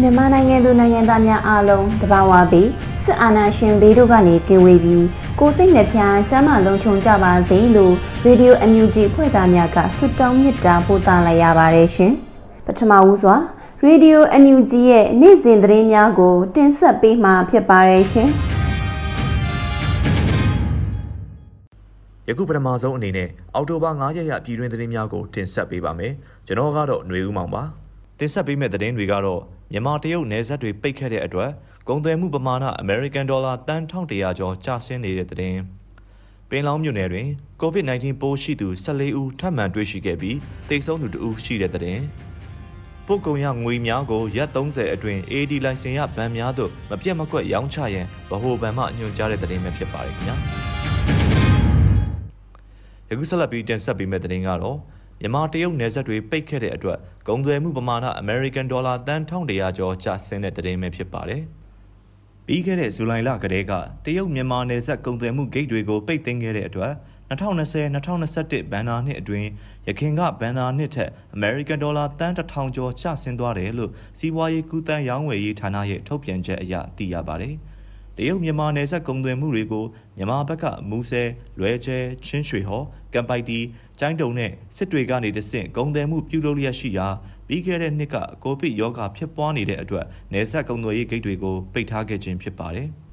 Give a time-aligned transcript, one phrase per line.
[0.00, 2.68] မြန်မာနိုင်ငံသူနိုင်ငံသားများအားလုံးတဘာဝပြီး
[3.04, 5.04] စစ်အာဏာရှင်ဘေးတို့ကနေကင်းဝေးပြီး
[5.38, 5.86] ကိုယ်စိတ်နှပြ
[6.30, 12.12] ကျမ်းမာလုံးချုံကြပါစေလို့ရေဒီယိုအန်ယူဂျီဖွဲ့သားများကဆုတောင်းမေတ္တာပို့သလိုက်ရပါတယ်ရှင်။
[12.66, 13.34] ပထမဦးစွာ
[13.84, 18.28] ရေဒီယိုအန်ယူဂျီရဲ့နေ့စဉ်သတင်းများကို တင်ဆက်ပေးမှာဖြစ်ပါတယ်ရှင်။
[22.28, 26.12] ယခုပထမဆုံးအနေနဲ့အောက်တိုဘာ9ရက်ရပြည်တွင်သတင်းများကိုတင်ဆက်ပေးပါမယ်။
[26.46, 27.62] ကျွန်တော်ကတော့ຫນွေဦးမောင်ပါ။
[28.18, 31.50] တင်ဆက်ပေးမယ့်သတင်းတွေကတော့ မြန်မာတရုတ်နယ်စပ်တွေပိတ်ခဲ့တဲ့အတွက်
[31.88, 35.58] ကုန်သွယ်မှုပမာဏအမေရိကန်ဒေါ်လာတန်1100ကျော်ကျဆင်းနေတဲ့သတင်း။
[36.50, 37.28] ပင်လောင်းမြို့နယ်တွင်
[37.62, 42.02] COVID-19 ပိုးရှိသူ14ဦးထပ်မံတွေ့ရှိခဲ့ပြီးတိတ်ဆုံးသူ2ဦးရှိတဲ့သတင်း။
[43.06, 50.36] ပို့ကုန်ရငွေများကိုရက်30အတွင်း AD လိုင်စင်ရဗန်များသို့မပြတ်မကွက်ရောင်းချရန်ဗဟိုဗန်မှညွှန်ကြားတဲ့သတင်းပဲဖြစ်ပါတယ်ခင်ဗျာ။
[53.08, 54.78] ယခုဆက်လက်ပြီးတင်ဆက်ပေးမယ့်သတင်းကတော့
[55.20, 56.98] မြန်မာတရုတ်နယ်စပ်တွေပိတ်ခဲ့တဲ့အတွက်
[57.28, 61.42] ကုန်သွယ်မှုပမာဏအမေရိကန်ဒေါ်လာတန်1100ကျော်ကျဆင်းတဲ့သတင်းပဲဖြစ်ပါတယ်။
[62.46, 63.72] ပြီးခဲ့တဲ့ဇူလိုင်လကတည်းက
[64.04, 66.92] တရုတ်မြန်မာနယ်စပ်ကုန်သွယ်မှုဂိတ်တွေကိုပိတ်သိမ်းခဲ့တဲ့အတွက်
[67.30, 69.48] 2020-2021ဘဏ္ဍာနှစ်အတွင်း
[69.86, 77.54] ရခင်ကဘဏ္ဍာနှစ်ထက်အမေရိကန်ဒေါ်လာတန်1000ကျော်ကျဆင်းသွားတယ်လို့စီးပွားရေးကူးတန်းရောင်းဝယ်ရေးဌာနရဲ့ထုတ်ပြန်ချက်အရသိရပါတယ်။
[78.18, 79.84] တရုတ်မြန်မာနယ်စပ်ကုန်သွယ်မှုတွေကို
[80.16, 81.28] မြန်မာဘက်ကမူဆယ်
[81.58, 83.58] လွဲကျဲချင်းရွှေဟော်ကံပိုက်တီ
[83.98, 87.08] ကျိုင်းတုံနဲ့စစ်တွေကနေတဆင့်ကုန်သွယ်မှုပြုလုပ်လျက်ရှိရာ
[87.46, 92.88] ပြီးခဲ့တဲ့နှစ်ကကိုဗစ်ရောဂါဖြစ်ပွားနေတဲ့အတွက်နယ်စပ်ကုန်သွယ်ရေးဂိတ်တွေကိုပိတ်ထားခဲ့ခြင်းဖြစ်ပါတယ်။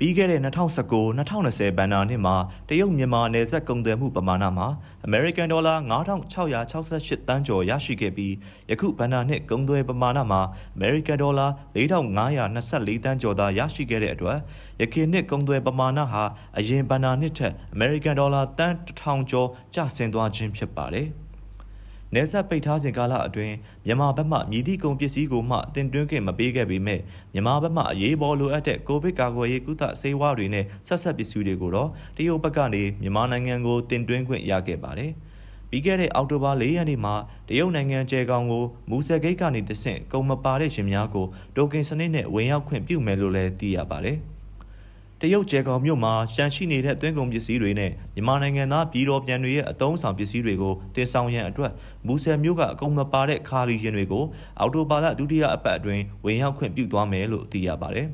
[0.00, 2.36] ပြီးခဲ့တဲ့2019-2020ဘဏ္ဍာနှစ်မှာ
[2.68, 4.66] တရုတ်မြန်မာနယ်စပ်ကုန်သွယ်မှုပမာဏမှာ
[5.04, 8.34] အမေရိကန်ဒေါ်လာ9668တန်းကျော်ရရှိခဲ့ပြီး
[8.70, 10.40] ယခုဘဏ္ဍာနှစ်ကုန်သွယ်ပမာဏမှာ
[10.74, 11.46] အမေရိကန်ဒေါ်လာ
[11.76, 14.38] 4524တန်းကျော်သာရရှိခဲ့တဲ့အတွက်
[14.80, 16.22] ယခင်နှစ်ကုန်သွယ်ပမာဏဟာ
[16.58, 21.08] အရင်ဘဏ္ဍာနှစ်ထက်အမေရိကန်ဒေါ်လာတန်း1000ကျော်ကျဆင်းသွားခြင်းဖြစ်ပါတယ်။
[22.14, 23.54] နေဆက်ပိတ်ထားစဉ်ကာလအတွင်း
[23.86, 27.00] မြန်မာဘက်မှမြည်သည့်ကုန်ပစ္စည်းကိုမှတင်သွင်းခွင့်မပေးခဲ့ပေမဲ့
[27.32, 35.12] မြန်မာဘက်မှအရေးပေါ်လိုအပ်တဲ့ကိုဗစ်ကာကွယ်ရေးကုသဆေးဝါးတွေနဲ့ဆက်ဆက်ပစ္စည်းတွေကိုတော့တရုတ်ဘက်ကနေမြန်မာနိုင်ငံကိုတင်သွင်းခွင့်ရခဲ့ပါတယ်။
[35.70, 37.14] ပြီးခဲ့တဲ့အောက်တိုဘာ၄ရက်နေ့မှာ
[37.48, 44.18] တရုတ်နိုင်ငံကျဲကောင်ကိုမူဆယ်ဂိတ်ကနေတဆင့်ကုန်မပါတဲ့ရှင်များကိုတိုကင်စနစ်နဲ့ဝင်ရောက်ခွင့်ပြုမယ်လို့လည်းသိရပါတယ်။
[45.22, 51.72] တရုတ်ကျဲကောင်မြို့မှာရှန်ရှိနေတဲ့သွင်းကုန်ပစ္စည်းတွေနဲ့မြန်မာနိုင်ငံသားပြည်တော်ပြန်တွေရဲ့အတုံးဆောင်ပစ္စည်းတွေကိုတင်ဆောင်ရန်အတွက်
[52.06, 54.24] မူဆယ်မြို့ကအကုန်မပါတဲ့ခါလီရင်တွေကို
[54.60, 58.08] အော်တိုဘာလဒုတိယအပတ်အတွင်းဝင်ရောက်ခွင့်ပြုသွားမယ်လို့သိရပါတယ်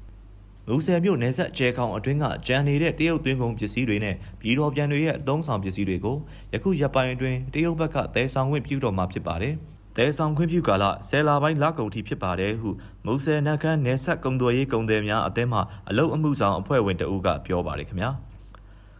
[0.68, 6.16] ။မူဆယ်မြို့နယ်ဆက်ကျဲကောင်အတွင်းကကြံနေတဲ့တရုတ်သွင်းကုန်ပစ္စည်းတွေနဲ့ပြည်တော်ပြန်တွေရဲ့အတုံးဆောင်ပစ္စည်းတွေကို
[6.52, 9.56] ယခုရက်ပိုင်းအတွင်းတရုတ်ဘက်ကသယ်ဆောင်ခွင့်ပြုတော်မှာဖြစ်ပါတယ်။
[9.96, 12.70] တဲဆောင်ခွင့်ပြုကာလဆယ်လပိုင်းလကုန်ထိဖြစ်ပါတယ်ဟု
[13.06, 18.10] မူဆယ်နက်ခန်းနယ်ဆက်ကုံသွယ်ရေးကုံတယ်များအသင်းမှအလုတ်အမှုဆောင်အဖွဲ့ဝင်တအုပ်ကပြောပါတယ်ခင်ဗျာ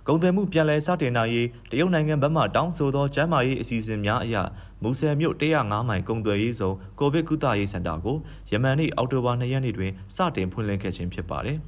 [0.08, 4.36] ကုံတယ်မှုပြန်လည်စတင်နိုင်ရေးတရုတ်နိုင်ငံဘက်မှတောင်းဆိုသောကျန်းမာရေးအစီအစဉ်များအရ
[4.82, 8.16] မူဆယ်မြို့105မိုင်ကုံသွယ်ရေးဆောင်ကိုဗစ်ကုသရေးစင်တာကို
[8.50, 11.58] ယမန်နေ့အောက်တိုဘာ2ရက်နေ့တွင်စတင်ဖွင့်လှစ်ခဲ့ခြင်းဖြစ်ပါတယ်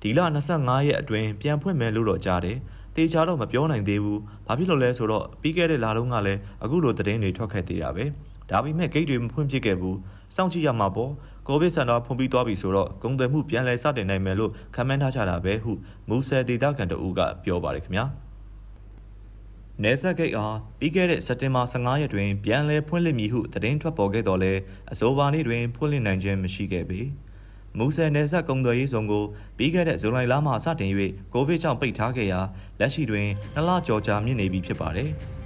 [0.00, 0.20] ဒီလ
[0.54, 2.58] 25ရက်အတွင်းပြန်ဖွင့်မယ်လို့တော့ကြားတယ်
[2.96, 8.04] တေချာတော့မပြောနိုင်သေးဘူး။ဘာဖြစ်လို့လဲဆိုတော့ပြီးခဲ့တဲ့လတုန်းကလည်းအခုလိုသတင်းတွေထွက်ခဲ့သေးတာပဲ။
[8.50, 9.96] ဒါပေမဲ့ဂိတ်တွေမဖွင့်ဖြစ်ခဲ့ဘူး
[10.34, 11.12] စောင့်ကြည့်ရမှာပေါ့
[11.48, 15.72] ကိုဗစ်စင်တာဖွင့်ပြီးသွားပြီဆိုတော့ကုန်သွယ်မှုပြန်လည်စတင်နိုင်မယ်လို့ခန့်မှန်းထားကြတာပဲဟု
[16.08, 18.04] မူဆယ်ဒေသခံတအူးကပြောပါတယ်ခင်ဗျာ
[19.82, 24.52] နေဆက်ဂိတ်အားပြီးခဲ့တဲ့စက်တင်ဘာ15ရက်တွင်ပြန်လည်ဖွင့်လှစ်မည်ဟုသတင်းထွက်ပေါ်ခဲ့တော်လဲ
[24.92, 27.00] အဆိုပါနေ့တွင်ဖွင့်လှစ်နိုင်ခြင်းမရှိခဲ့ပေ
[27.78, 29.24] မူဆယ်နယ်စပ်ကုံသွယ်ရေးဆောင်ကို
[29.56, 30.90] ပြီးခဲ့တဲ့ဇူလိုင်လမှစတင်၍
[31.32, 32.40] ကိုဗစ်ကြောင့်ပိတ်ထားခဲ့ရာ
[32.80, 35.10] လက်ရှိတွင်နှစ်လကျော်ကြာမြင့်နေပြီဖြစ်ပါတယ်။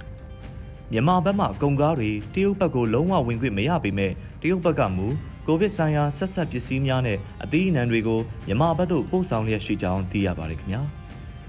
[0.93, 4.11] မြန်မာဘက်မှကုန်ကားတွေတရုတ်ဘက်ကိုလုံးဝဝင်ခွင့်မရပေမဲ့
[4.41, 5.07] တရုတ်ဘက်ကမူ
[5.47, 10.81] ကိုဗစ်ဆိုင်ရာဆက်ဆက်ပစ္စည်းများနဲ့အသီးအနှံတွေကိုမြန်မာဘက်သို့ပို့ဆောင်လျက်ရှိကြောင်းသိရပါတယ်ခင်ဗျာ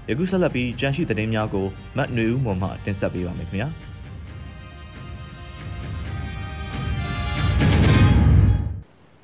[0.09, 1.65] ယခုဆက်လက်ပြီးကြန့်ရှိသတင်းများကို
[1.97, 3.67] မတ်နွေဦးမော်မှတင်ဆက်ပေးပါမယ်ခင်ဗျာ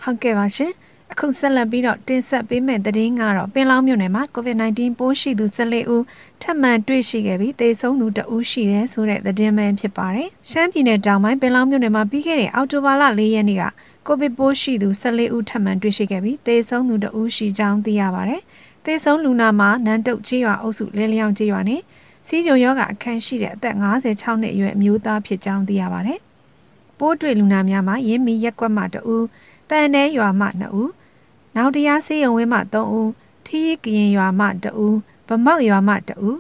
[0.04, 0.71] ဟုတ်ကဲ့ပါရှင်
[1.13, 6.03] အခုဆက်လက်ပြီးတော့တင်ဆက်ပေးမယ့်သတင်းကတော့ပင်လောင်းမြို့နယ်မှာ COVID-19 ပိုးရှိသူ14ဦး
[6.41, 13.63] ထပ်မံတွေ့ရှိခဲ့ပြီးသေဆုံးသူ2ဦးရှိတယ်ဆိုတဲ့သတင်းမှန်ဖြစ်ပါတယ်။ရှမ်းပြည်နယ်တောင်ပိုင်းပင်လောင်းမြို့နယ်မှာပြီးခဲ့တဲ့အောက်တိုဘာလ4ရက်နေ့က
[14.07, 18.41] ကိုဗစ်ပိုးရှိသူ14ဦးထပ်မံတွေ့ရှိခဲ့ပြီးသေဆုံးသူ2ဦးရှိကြောင်းသိရပါတယ်။
[18.85, 21.81] သေဆုံးလူနာမှာနန်းတုတ်ချေးရွာအုပ်စုလဲလျောင်းချေးရွာနဲ့
[22.27, 26.19] စီးကြုံယောဂအခန်းရှိတဲ့အသက်56နှစ်အရွယ်အမျိုးသားဖြစ်ကြောင်းသိရပါတယ်။
[27.00, 29.25] ပိုးတွေ့လူနာများမှာရင်းမီရက်ကွက်မှ2ဦး
[29.69, 30.89] တန်တဲရွာမှ2ဦး
[31.56, 33.12] နောက်တရားစေးရုံဝင်းမှ3ဦး
[33.46, 34.98] ထီးရီကရင်ရွာမှ2ဦး
[35.28, 36.38] ဗမောက်ရွာမှ2ဦး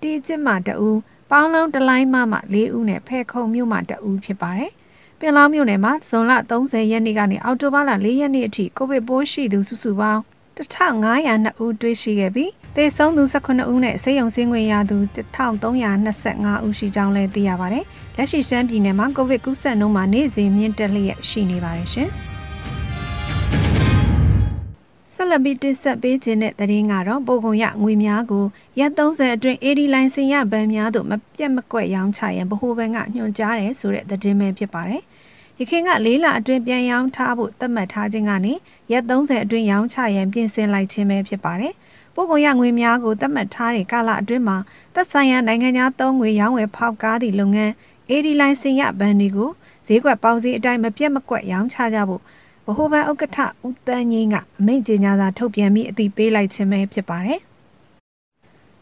[0.00, 0.98] တီကျစ်မှ2ဦး
[1.30, 4.72] ပေါင်းလုံးတလိုင်းမှမှ4ဦးနဲ့ဖဲခုံမြို့မှ2ဦးဖြစ်ပါတယ်
[5.18, 10.20] ပင်လောင်းမြို့နယ်မှာဇွန်လ30ရက်နေ့ကနေအောက်တိုဘာလ4ရက်နေ့အထိကိုဗစ်ပိုးရှိသူစုစုပေါင်း
[10.56, 17.84] 1502ဦးတွေ့ရှိခဲ့ပြီးသေဆုံးသူ18ဦးနဲ့ဆေးရုံဆင်းခွင့်ရသူ1325ဦးရှိကြောင်းလည်းသိရပါတယ်။
[18.16, 22.10] လက်ရှိရှမ်းပြည်နယ်မှာကိုဗစ်ကူးစက်နှုန်းမှာနေ့စဉ်မြင့်တက်လျက်ရှိနေပါတယ်ရှင်။
[25.22, 28.44] ဆက်လက်ပြီးတင်ဆက်ပေးခြင်းတဲ့သတင်းကတော့ပိုကုန်ရငွေများကို
[28.78, 35.02] ရက်30အတွင်း AD လိုင်စင်ရဗန်များသို့မပြတ်မကွက်ရောင်းချရန်ဗဟိုဘဏ်ကညွှန်ကြားတယ်ဆိုတဲ့သတင်းပဲဖြစ်ပါတယ်။
[35.58, 38.54] ရခိုင်ကလေးလအတွင်းပြန်ရောင်းထားဖို့သတ်မှတ်ထားခြင်းကနေ
[38.92, 41.74] ရက်30အတွင်းရောင်းချရန်ပြင်ဆင်လိုက်ခြင်းပဲဖြစ်ပါတယ်။
[42.14, 44.56] ပိုကုန်ရငွေများကိုသတ်မှတ်ထားတဲ့ကာလအတွင်းမှာ
[44.94, 47.72] သက်ဆိုင်ရာနိုင်ငံသားသုံးငွေရောင်းဝယ်ဖောက်ကားသည့်လုပ်ငန်း
[48.10, 49.50] AD လိုင်စင်ရဗန်တွေကို
[49.86, 52.22] ဈေးကွက်ပေါင်းစည်းအတိုင်းမပြတ်မကွက်ရောင်းချကြဖို့
[52.66, 57.40] ဗဟိုဘဏ်ဥက္ကဋ္ဌဦးတန်းငင်းကအမိန့်ကြေညာစာထုတ်ပြန်ပြီးအသိပေးလိုက်ခြင်းပဲဖြစ်ပါတယ်။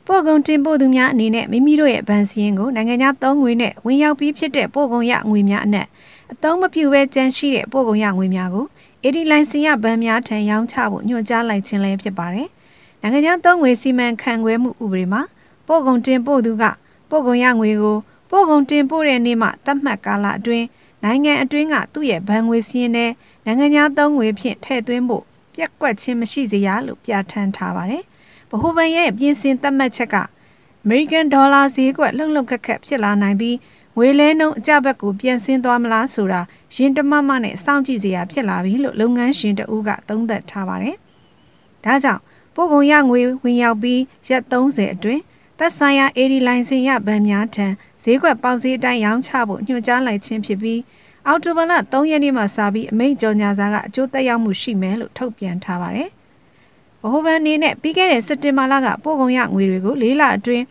[0.07, 5.87] ပို့ကုန်တင်ပို့သူများအနေနဲ့မိမိတို့ရဲ့ဗန်စည်းကိုနိုင်ငံခြားသုံးငွေနဲ့ဝင်ရောက်ပြီးဖြစ်တဲ့ပို့ကုန်ရငွေများအနက်
[6.33, 8.67] အသုံးမပြုဘဲကျန်ရှိတဲ့ပို့ကုန်ရငွေများကို
[9.05, 12.49] အေဒီလိုင်စင်ရဗန်များထံရောင်းချဖို့ညွှန်ကြားလိုက်ခြင်းလည်းဖြစ်ပါတယ်။
[13.01, 15.23] နိုင်ငံခြားသုံးငွေစီမံခန့်ခွဲမှုဥပဒေမှာ
[15.67, 16.65] ပို့ကုန်တင်ပို့သူက
[17.11, 17.97] ပို့ကုန်ရငွေကို
[18.31, 20.67] ပို့ကုန်တင်ပို့တဲ့နေ့မှသတ်မှတ်ကာလအတွင်း
[21.05, 23.11] နိုင်ငံအတွင်းကသူ့ရဲ့ဗန်ငွေစည်းနဲ့
[23.59, 25.25] နိုင်ငံခြားသုံးငွေဖြင့်ထည့်သွင်းဖို့
[25.55, 28.03] ပြက်ကွက်ခြင်းမရှိစေရလို့ပြဋ္ဌာန်းထားပါတယ်။
[28.51, 33.57] ဗဟိုဘဏ်ရဲ့ပြင်ဆင်သတ်မှတ်ချက်ကအမေရိကန်ဒေါ်လာဈေးကွက်လှုပ်လှုပ်ခက်ခက်ဖြစ်လာနိုင်ပြီး
[33.97, 36.41] ငွေလဲနှုန်းအကြဘက်ကိုပြန်ဆင်းသွားမလားဆိုတာ
[36.75, 40.97] ရင်တမမနဲ့စောင့်ကြည့်စရာဖြစ်လာပြီလို့လုပ်ငန်းရှင်တဦးကသုံးသပ်ထားပါတယ်။
[41.85, 42.23] ဒါကြောင့်
[42.55, 45.23] ပို့ကုန်ရငွေဝင်ရောက်ပြီးရက်30အတွင်း
[45.59, 47.67] သက်ဆိုင်ရာ AD လိုင်စင်ရဗန်များထံ
[48.03, 50.81] ဈေးကွက်ပေါက်ဈေးအတိုင်းရောင်းချဖို့ညွှန်ကြားလိုက်ခြင်းဖြစ်ပြီး
[51.27, 56.09] အော်တိုဘာလ3ရက်နေ့မှာစပြီးအမိန့်ကြော်ညာစာကအကျိုးသက်ရောက်မှုရှိမယ်လို့ထုတ်ပြန်ထားပါတယ်။
[57.03, 60.65] ဗဟိုဘဏ်အနေနဲ့ပြီးခဲ့တဲ့စက်တင်ဘာလကပို့ကုန်ရငွေတွေကို၄လအတွင်း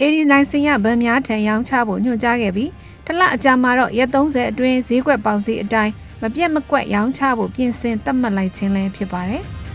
[0.00, 2.70] အေဒီလိုင်စင်ရဗန်များထံရောင်းချဖို့ညွှန်ကြားခဲ့ပြီး
[3.06, 5.92] တလအကြာမှာတော့ရက်30အတွင်းဈေးကွက်ပေါင်စီအတိုင်း
[6.22, 9.44] မပြတ်မကွက်ရောင်းချဖို့ပြင်ဆင်သတ်မှတ်လိုက်ခြင်းလည်းဖြစ်ပါတယ်။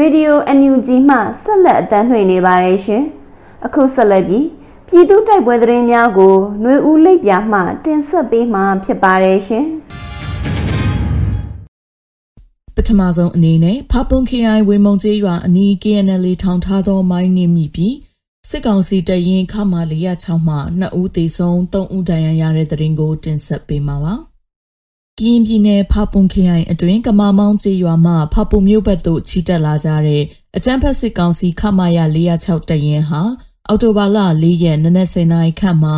[0.00, 3.02] Radio NUG မှဆက်လက်အသံလွှင့်နေပါတယ်ရှင်။
[3.66, 4.46] အခုဆက်လက်ပြီး
[4.88, 9.66] ပြည်သူတိုက်ပွဲသတင်းများကိုຫນွေဦးလိပ်ပြမှ တင်ဆက်ပေးမှာဖြစ်ပါတယ်ရှင်။
[12.76, 17.94] ပထမဆုံးအနေနဲ့ဖပွန်ခရိုင်ဝေမုံကျေးရွာအနီး KNL ထောင်ထားသောမိုင်းနှင်းမိပြီး
[18.48, 24.14] စစ်ကောင်စီတရင်ခမာ406မှ2ဦးသေဆုံး3ဦးဒဏ်ရာရတဲ့တဲ့ရင်ကိုတင်ဆက်ပေးမှာပါ။
[25.18, 30.22] ကရင်ပြည်နယ်ဖပွန်ခရိုင်အတွင်းကမာမောင်းကျေးရွာမှဖပွန်မြို့ဘက်သို့ချီတက်လာကြတဲ့
[30.56, 31.98] အကြမ်းဖက်စစ်ကောင်စီခမာရ
[32.36, 33.20] 406တရင်ဟာ
[33.68, 35.94] အော်တိုဘာလ4ရက်နနက်10:00နာရီခန့်မှာ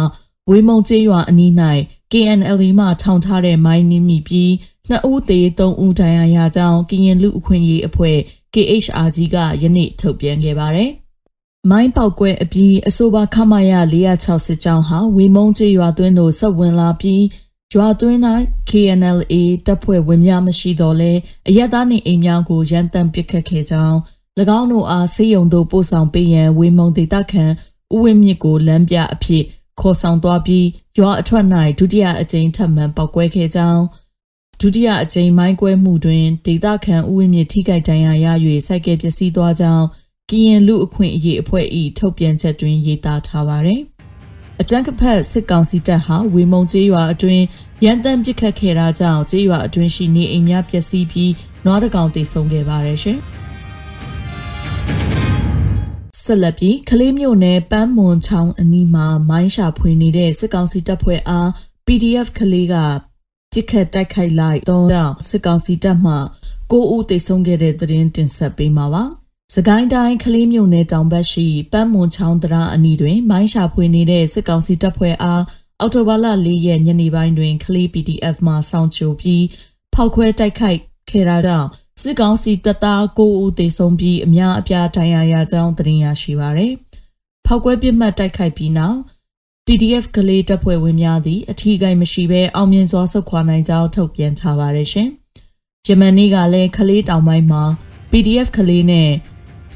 [0.50, 1.52] ဝေမုံကျေးရွာအနီး၌
[2.12, 4.52] KNL မှထောင်ထားတဲ့မိုင်းနင်းမိပြီး
[4.88, 8.18] နှစ်ဦးသေသုံးဦးဒဏ်ရာရကြောင်းကရင်လူအခွင့်အရေးအဖွဲ့
[8.54, 10.90] KHRG ကယနေ့ထုတ်ပြန်ခဲ့ပါတယ်။
[11.70, 13.72] မိုင်းပေါက်ကွဲအပြီးအဆိုပါခမာရ
[14.14, 17.22] 460ကျောင်းဟာဝေမုံကျေးရွာသွင်းသို့ဆက်ဝင်လာပြီး
[17.72, 18.20] ရွာသွင်း၌.
[18.70, 19.34] KNLA
[19.66, 21.12] တပ်ဖွဲ့ဝင်များမရှိတော့လဲ
[21.48, 23.96] အရက်သားနေအိမ်များကိုရန်တမ်းပစ်ခတ်ခဲ့ကြောင်း၎
[24.58, 27.44] င်းတို့အားဆေးရုံသို့ပို့ဆောင်ပေးရန်ဝေမုံဒေသခံ
[27.94, 29.44] ဥဝင်းမြစ်ကိုလမ်းပြအဖြစ်
[29.80, 30.66] ခေါ်ဆောင်သွားပြီး
[30.98, 31.44] ရွာအထွက်၌
[31.78, 33.82] ဒုတိယအကြိမ်ထပ်မံပောက်ကွဲခဲ့ကြောင်း
[34.60, 38.26] ဒုတိယအကြိမ်မိုင်းကွဲမှုတွင်ဒေသခံဥဝင်းမြစ်ထိခိုက်ဒဏ်ရာရ၍
[38.66, 39.84] စိုက်ကဲပျက်စီးသွားကြောင်း
[40.30, 41.66] ကရင်လူအခွင့်အရေးအဖွဲ့၏
[41.98, 43.80] ထုတ်ပြန်ချက်တွင်ရေးသားထားပါသည်
[44.62, 47.44] အကြံကဖက်စစ်ကောင်စီတပ်ဟာဝေမုံကျေးရွာအတွင်း
[47.84, 51.32] ရန်တမ်းပစ်ခတ်ခဲ့တာကြောင့်ကျေးရွာအတွင်းရှိနေအိမ်များပျက်စီးပြီး
[51.64, 53.18] နွားတကောင်တိတ်ဆုံးခဲ့ပါတယ်ရှင်။
[56.22, 61.48] ဆက်လက်ပြီးကလေးမျိုးနယ်ပန်းမွန်ချောင်းအနီးမှာမိုင်းရှာဖွေနေတဲ့စစ်ကောင်စီတပ်ဖွဲ့အား
[61.86, 62.74] PDF ကလေးက
[63.52, 64.86] ပြစ်ခတ်တိုက်ခိုက်လိုက်တော့
[65.28, 66.14] စစ်ကောင်စီတပ်မှ
[66.70, 69.04] 9ဦးသေဆုံးခဲ့တဲ့သတင်းတင်ဆက်ပေးမှာပါ။
[69.56, 75.42] စကိုင်းတိုင်းကလေးမြို့နယ်တောင်ဘက်ရှိပန်းမွန်ချောင်းတရာအနီးတွင် မိုင်းရှာဖွေနေတဲ့စစ်ကောင်စီတပ်ဖွဲ့အား
[75.80, 79.44] အော်တိုဘာလ၄ရက်ညနေပိုင်းတွင်ကလေး PDF မှစောင့်ချိုပြီး
[79.94, 80.78] ဖောက်ခွဲတိုက်ခိုက်
[81.10, 81.68] ခဲ့တာကြောင့်
[82.02, 86.72] စစ်ကောင်စီတပ်သား9ဦးသေဆုံးပြီးအများအပြားဒဏ်ရာရကြောင်းသတင်းရရှိပါရယ်။
[87.46, 88.98] ဖောက်ခွဲပစ်မှတ်တိုက်ခိုက်ပြီးနောက်
[89.66, 95.08] PDF ကလေးတပ်ဖွဲ့ဝင်များသည်အထီးကိုင်းမရှိဘဲအောင်မြင်စွာဆုတ်ခွာနိုင်ကြောင်းထုတ်ပြန်ထားပါရရှင်။
[95.86, 97.62] ယမန်နေ့ကလည်းကလေးတောင်ပိုင်းမှာ
[98.10, 99.10] PDF ကလေးနဲ့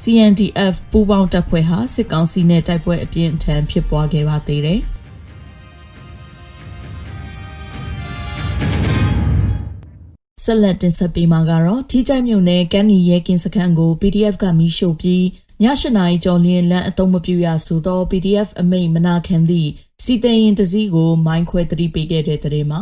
[0.02, 4.81] CNDF ပူးပေါင်းတပ်ဖွဲ့ဟာစစ်ကောင်စီနဲ့တိုက်ပွဲအပြင်းအထန်ဖြစ်ပွားခဲ့ပါသေးတယ်။
[10.45, 15.25] ဆက်လက်တင်ဆက်ပေးမှာကတော့ထိကြိုက်မြို့နယ်ကန်းနီရဲကင်းစခန်းကို PDF ကမီးရှို့ပြီး
[15.62, 19.71] ည၈နာရီကျော်လျင်လမ်းအသုံးမပြုရဆိုသော PDF အမိန့်မနာခံသည့်
[20.05, 22.81] စီတရင်တစည်းကိုမိုင်းခွဲသတိပေးခဲ့တဲ့တဲ့မှာ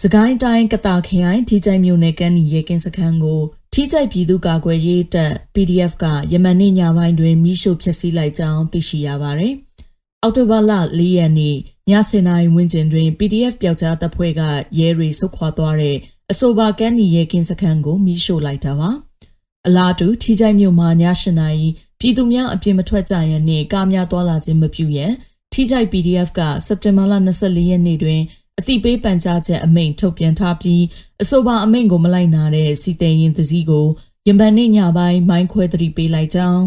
[0.00, 3.40] စကိုင်းတိုင်းကတာခရိုင်ထိကြိုက်မြို့နယ်ကန်းနီရဲကင်းစခန်းကို
[3.80, 9.54] ထိကြိုက်ပြည်သူ့ကာကွယ်ရေးတပ် PDF ကယမန်နေ့ညပိုင်းတွင်မိရှို့ဖျက်ဆီးလိုက်ကြောင်းသိရှိရပါသည်။
[10.22, 11.58] အောက်တိုဘာလ၄ရက်နေ့ည
[11.90, 14.42] 7:00နာရီဝန်းကျင်တွင် PDF ပျောက်ကြားတပ်ဖွဲ့က
[14.78, 15.96] ရဲတွေဆုတ်ခွာသွားတဲ့
[16.30, 18.90] အဆိုပါကန်းနီရဲကင်းစခန်းကိုမိရှို့လိုက်တာပါ။
[19.66, 21.66] အလားတူထိကြိုက်မြို့မှာည7:00နာရီ
[22.00, 25.12] ပြည်သူများအပြင်မထွက်ကြရန်နှင့်ကားများသွားလာခြင်းမပြုရန်
[25.52, 28.20] ထိကြိုက် PDF ကစက်တင်ဘာလ24ရက်နေ့တွင်
[28.58, 30.82] အတိပေးပန်ကြားချက်အမိန့်ထုတ်ပြန်ထားပြီး
[31.22, 33.86] အဆိုပါအမိန့်ကိုမလိုက်နာတဲ့စီတဲရင်တစည်းကို
[34.28, 36.62] ရမန်နေ့ညပိုင်းမိုင်းခွဲသတိပေးလိုက်ကြောင်း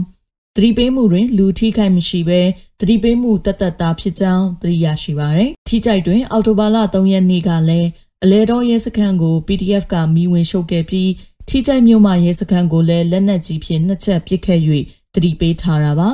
[0.56, 2.42] သတိပေးမှုတွင်လူထိခိုက်မရှိဘဲ
[2.80, 7.90] သတိပေးမှုတသက်တာဖြစ်ကြောင်းသတိရရှိပါရယ်ထိကြိုက်တွင်အော်တိုဘာလ3ရက်နေ့ကလည်း
[8.24, 11.12] အလဲတော်ရဲစခန်းကို PDF ကမီးဝင်ရှုပ်ခဲ့ပြီး
[11.50, 14.62] ထိကြိုက်မြို့မှရဲစခန်းကိုလည်းလက်နက်ကြီးဖြင့်နှစ်ချက်ပစ်ခတ်၍
[15.14, 16.10] တတိပေးထားတာပါ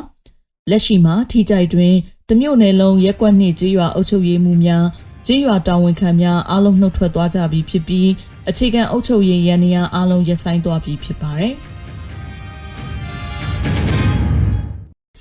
[0.69, 1.95] လက်ရှိမှာထိကြိုက်တွင်
[2.29, 4.85] တမြို့နယ်လုံးရက်ကွက်နှင့်ကြေးရွာအုပ်ချုပ်ရေးမှုများ
[5.27, 8.09] ကြေးရွာတာဝန်ခံများအားလုံးနှုတ်ထွက်သွားကြပြီဖြစ်ပြီး
[8.49, 11.53] အခြေခံအုပ်ချုပ်ရေးရန်ရာအားလုံးရပ်ဆိုင်းသွားပြီဖြစ်ပါတယ်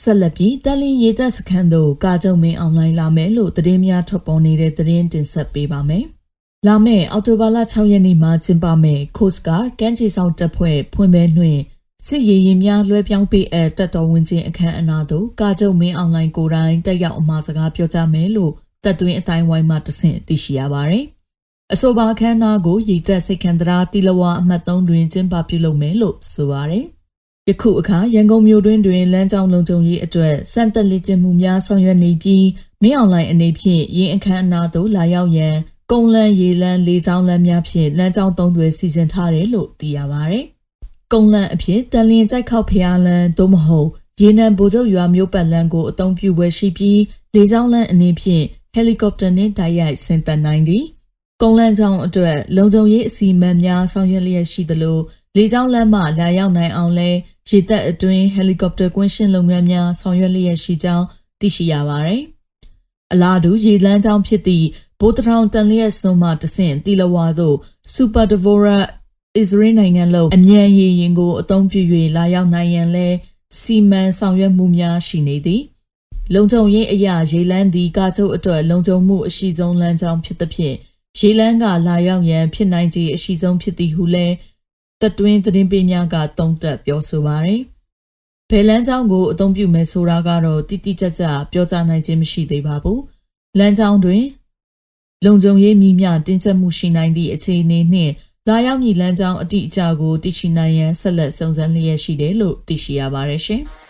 [0.03, 6.05] ဆက်လက်ပြီးတန်လင်းရေသက်စခန်းသို့ကာကြုံမင်းအွန်လိုင်းလာမယ်လို့သတင်းများထုတ်ပေါ်နေတဲ့သတင်းတင်ဆက်ပေးပါမယ်။
[6.67, 11.63] လာမယ့်အောက်တိုဘာလ6ရက်နေ့မှာကျင်းပမယ့် Coast Guard ကမ်းခြေဆောင်တပ်ဖွဲ့ဖွင့်ပွဲနှင့်
[12.07, 18.53] စစ်ရေးရင်များလွှဲပြောင်းပေးအပ်တပ်တော်ဝင်ချင်းအခမ်းအနားသို့ကာကြုံမင်းအွန်လိုင်းကိုယ်တိုင်တက်ရောက်အမှာစကားပြောကြားမယ်လို့
[18.87, 21.05] တပ်တွင်းအတိုင်းဝိုင်းမှတဆင့်သိရှိရပါတယ်။
[21.73, 26.85] အဆိုပါအခမ်းအနားကိုရည်သက်စိတ်ခံတရာတီလဝါအမှတ်3တွင်ကျင်းပပြုလုပ်မယ်လို့ဆိုပါတယ်။
[27.49, 32.47] ယခုအခါရန်ကုန်မြို့တွင်တွင်လမ်းကြောင်းလုံခြုံရေးအတွက်စံတက်လက်ကျင့်မှုများဆောင်ရွက်နေပြီး
[32.83, 35.57] မင်းအွန်လိုင်းအနေဖြင့်ရင်းအခမ်းအနားသို့လာရောက်ရန်
[35.91, 40.37] ကုန်းလန်းရေလန်းလေကြောင်းလမ်းများဖြင့်လမ်းကြောင်းသုံးတွေစီစဉ်ထားတယ်လို့သိရပါဗျ။
[41.13, 43.89] ကုန်းလန်းအဖြစ်တန်လင်းကြိုက်ခောက်ဖျားလန်းသို့မဟုတ်
[44.21, 47.01] ရေနံဗိုလ်ချုပ်ရွာမြို့ပတ်လန်းကိုအသုံးပြုဝယ်ရှိပြီး
[47.35, 48.45] လေကြောင်းလမ်းအနေဖြင့်
[48.77, 50.85] ဟယ်လီကော်ပတာနှင့်တိုက်ရိုက်ဆင်းသက်နိုင်သည်
[51.41, 54.99] ကုန်းလန်းချောင်းအတွက်လုံခြုံရေးအစီအမံများဆောင်ရွက်လျက်ရှိသလို
[55.37, 57.11] လေကြောင်းလမ်းမှလာရောက်နိုင်အောင်လဲ
[57.49, 61.05] ရေတပ်အတွင်းဟယ်လီကော်ပတာကွင်းရှင်းလုပ်ငန်းများဆောင်ရွက်လျက်ရှိကြောင်း
[61.41, 62.23] သိရှိရပါသည်။
[63.13, 64.67] အလားတူရေလမ်းကြောင်းဖြစ်သည့်
[65.01, 67.57] ဘိုးတထောင်တန်လျက်စွန်းမှတဆင့်တီလဝါသို့
[67.93, 68.79] စူပါဒဗိုရာ
[69.37, 71.81] အစ္စရေးနိုင်ငံလုံးအမြန်ရေရင်ကိုအသုံးပြု၍
[72.17, 73.09] လာရောက်နိုင်ရန်လဲ
[73.59, 75.63] စီမံဆောင်ရွက်မှုများရှိနေသည်။
[76.35, 80.77] လုံခြုံရေးအရာရေလန်းသည်ကာချုပ်အတွက်လုံခြုံမှုအရှိဆုံးလမ်းကြောင်းဖြစ်သဖြင့်
[81.19, 84.35] ရေလန်းကလာရောက်ရန်ဖြစ်နိုင်ခြေအရှိဆုံးဖြစ်သည်ဟုလည်း
[85.03, 87.63] တတွင်းသတင်းပေးများကတုံ့တက်ပြောဆိုပါရယ်
[88.51, 93.01] ဘယ်လန်းကြောင်းကိုအသုံးပြုမယ်ဆိုတာကတော့တိတိကျကျပြောကြားနိုင်ခြင်းမရှိသေးပါဘူး
[93.59, 94.25] လမ်းကြောင်းတွင်
[95.25, 98.13] လုံခြုံရေးမိမျှတင်းကျပ်မှုရှိနိုင်သည့်အခြေအနေနှင့်
[98.49, 103.65] လာရောက်မည့်လမ်းကြောင်းအတိအကျကိုသိရှိနိုင်ရန်ဆက်လက်စုံစမ်းလျက်ရှိတယ်လို့သိရှိရပါတယ်ရှင်။။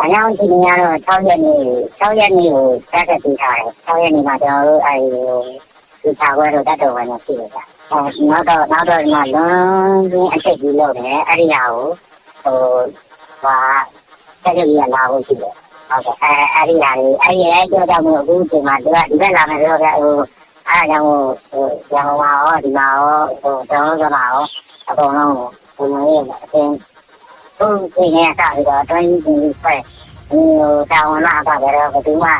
[0.00, 1.62] ဘာကြောင့်ဒီနေ့ကတော့6ရက်နေ့
[2.00, 5.22] 6ရက်နေ့ကိုတက်တက်ပြီးထားတယ်။6ရက်နေ့မှာကျွန်တော်တို့အဲဒီ
[6.02, 9.54] ဒီချာခွဲတော့တတ်တော်ဝင်နေရှိတယ်ဗျ။အဲနောက်တော့နောက်တော့ဒီမှာလွန်
[10.12, 11.86] ရင်းအချက်ကြီးလုပ်တယ်အဲ့ဒီဟာကို
[12.42, 12.58] ဟို
[13.42, 13.56] ဟာ
[14.42, 15.54] တက်ကြကြီးလာဖို့ရှိတယ်။
[15.90, 20.14] ဟုတ်ကဲ့အဲအဲ့ဒီဟာလေးအဲ့ဒီအဲ့ကြောင့်မို့အခုချိန်မှာဒီကဒီဘက်လာမယ်ဆိုတော့ဟို
[20.68, 21.06] အဲ့ဒါကြောင့်
[21.50, 24.44] ဟိုရန်ကုန်မှာရောဒီမှာရောဟိုကျွန်တော်တို့ကမှာရော
[24.88, 25.34] အကုန်လုံး
[25.76, 26.12] ဟိုဝင်ရ
[26.44, 26.74] အတင်း
[27.60, 29.80] သူ့ချိန်နဲ့စပြီးတော့တွင်းကြီးကြီးဖွဲ့
[30.28, 30.44] ဟို
[30.92, 32.30] တာဝန်လာပါကြတော့ဘယ်သူမှ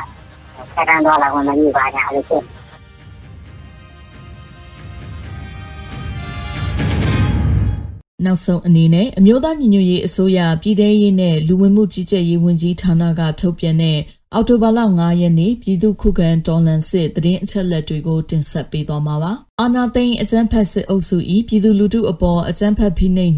[0.74, 2.44] စကန်တော့လာဝင်မလို့ပါညာလို့ဖြစ်
[8.24, 13.98] နောက်ဆုံးအနေနဲ့အမျိုးသားညီညွတ်ရေးအစိုးရပြည်ထရေးနဲ့လူဝင်မှုကြီးကြပ်ရေးဝန်ကြီးဌာနကထုတ်ပြန်တဲ့
[14.34, 21.16] အော်တိုဘာလ9ရက်နေ့ပြည်သူ့ခုခံတော်လှန်စစ်တရင်အချက်လက်တွေကိုတင်ဆက်ပေးသွားမှာပါ။အာနာသိန်းအကြမ်းဖက်စစ်အုပ်စု၏
[21.48, 23.34] ပြည်သူလူထုအပေါ်အကြမ်းဖက်ဖိနှိပ်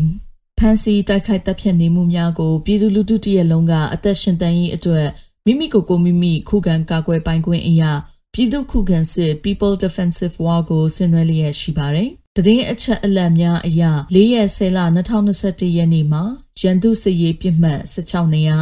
[0.62, 5.06] ဖမ်းဆီးတိုက်ခိုက်တပ်ဖြတ်နေမှုများကိုပြည်သူလူထုတရက်လုံးကအသက်ရှင်တန်ရေးအတွက်
[5.46, 7.92] မိမိကိုယ်ကိုမိမိခုခံကာကွယ်ပိုင်ခွင့်အရာ
[8.32, 12.08] ပြည်သူခုခံစစ် People Defensive War ကိုဆင်နွှဲလျက်ရှိပါတယ်
[12.46, 13.82] တည်င်းအချက်အလက်များအရ
[14.14, 16.22] ၄ရက်10လ2021ရက်နေ့မှာ
[16.60, 18.58] ရန်သူစစ်ရေးပြစ်မှတ်16နေရာ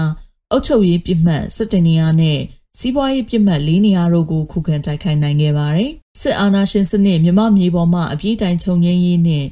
[0.51, 2.41] အုပ်ချုပ်ရေးပြစ်မှတ်17နေရာနဲ့
[2.79, 5.91] စီးပွားရေးပြစ်မှတ်၄နေရာတို့ကိုခုခံတိုက်ခိုက်နိုင်ခဲ့ပါတယ်။
[6.21, 9.47] စစ်အာဏာရှင်စနစ်မြမမြေပေါ်မှာအပြည့်တိုင်ခြုံငင်းရေးနဲ့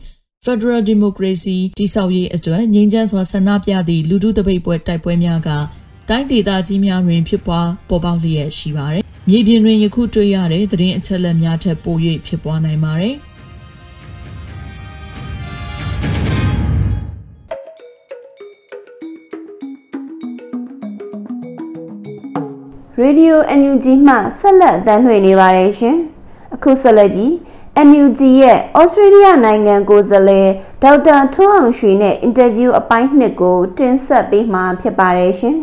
[0.47, 5.49] Federal Democracy တိဆောက်ရေးအတွက်ငြိမ်းချမ်းစွာဆန္ဒပြသည့်လူထုတပိတ်ပွဲတိုက်ပွဲများက
[6.09, 13.17] တိုင်းဒေသကြီးများတွင်ဖြစ်ပွားပေါ်ပေါက်လျက်ရှိပါတယ်။မြေပြင်တွင်ယခုတွေ့ရတဲ့သတင်းအချက်အလက်များထက်ပို၍ဖြစ်ပွားနိုင်ပါတယ်။
[23.03, 25.97] Radio NUG မှဆက်လက်အသံလွှင့်နေပါတယ်ရှင်။
[26.55, 27.33] အခုဆက်လက်ပြီး
[27.87, 30.49] NUG ရဲ့ဩစတြေးလျနိုင်ငံကိုယ်စားလှယ်
[30.83, 35.57] ဒေါက်တာထွန်းအောင်ရွှေနဲ့အင်တာဗျူးအပိုင်းနှစ်ကို တင်ဆက်ပေးမှာဖြစ်ပါတယ်ရှင်။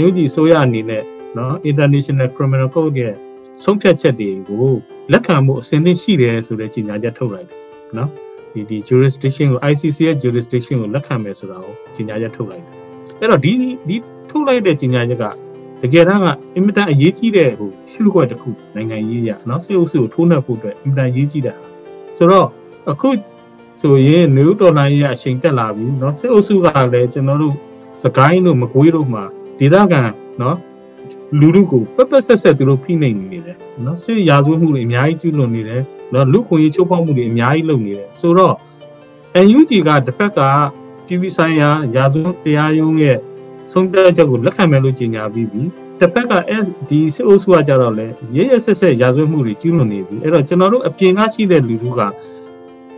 [0.00, 1.02] NUG ဆိုရအနေနဲ့
[1.36, 3.14] နော် International Criminal Court ရဲ့
[3.62, 4.74] ဆုံးဖြတ်ချက်တွေကို
[5.12, 7.58] လက်ခံမှုအစဉ်သင့်ရှိတယ်ဆိုတဲ့ကြေညာချက်ထုတ်လိုက်တယ်
[7.96, 8.10] နော်
[8.52, 12.85] ဒီဒီ jurisdiction ကို ICC ရဲ့ jurisdiction ကိုလက်ခံမယ်ဆိုတာကိုကြေညာချက်ထုတ်လိုက်တယ်
[13.19, 13.51] အဲ့တော့ဒီ
[13.87, 13.95] ဒီ
[14.29, 15.25] ထုတ်လိုက်တဲ့ကြေညာချက်က
[15.81, 21.65] တကယ်တမ်းကအင်မတန်အရေးကြီးတဲ့ဟိုရှုခွက်တစ်ခုနိုင်ငံရေးရနော်စစ်အုပ်စုကိုထိုးနှက်ဖို့အတွက်အင်မတန်ရေးကြီးတဲ့ဟာ
[22.17, 22.47] ဆိုတော့
[22.91, 23.09] အခု
[23.81, 27.55] ဆိုရင်နယူးဒေါ်လာရေးအချိန်တက်လာပြီเนาะစစ်အုပ်စုကလည်းကျွန်တော်တို့
[28.03, 29.23] စကိုင်းတို့မကွေးတို့မှာ
[29.59, 30.01] ဒေသခံ
[30.39, 30.55] เนาะ
[31.39, 35.81] လူလူကိုပက်ပက်ဆက်ဆက်သူတို့ဖိနှိပ်နေတယ်เนาะစစ်ရာဇဝတ်မှုတွေအများကြီးကျူးလွန်နေတယ်
[36.11, 38.55] เนาะလူခွင့်ရေးချိုးဖောက်မှုတွေအများကြီးလုပ်နေတယ်ဆိုတော့
[39.45, 40.39] NUG ကတစ်ဖက်က
[41.05, 43.17] ပြည်ပဆိုင်ရာရာဇဝတ်တရားရုံးရဲ့
[43.71, 45.63] ဆုံးဖြတ်ချက်ကိုလက်ခံမယ်လို့ကြေညာပြီးပြီ
[45.99, 46.33] တစ်ဖက်က
[46.89, 52.01] ဒီစစ်အုပ်စုကကြတော့လေရရဆက်ဆက်ရာဇဝတ်မှုတွေကျူးလွန်နေပြီအဲ့တော့ကျွန်တော်တို့အပြင်ကရှိတဲ့လူလူက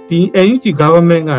[0.09, 1.31] ဒီ NUG government က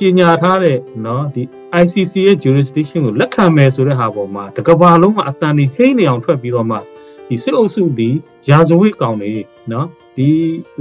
[0.00, 1.42] ကြေညာထားတဲ့เนาะဒီ
[1.82, 6.76] ICC ရဲ့ jurisdiction ကိုလက်ခံမယ်ဆိုတဲ့ဟာပေါ်မှာတကဘာလုံးမှာအတန်ဒီဟိနေအောင်ထွက်ပြီးတော့မှ
[7.28, 8.08] ဒီစစ်အုပ်စုဒီ
[8.50, 9.32] ရာဇဝတ်ကောင်တွေ
[9.70, 10.28] เนาะဒီ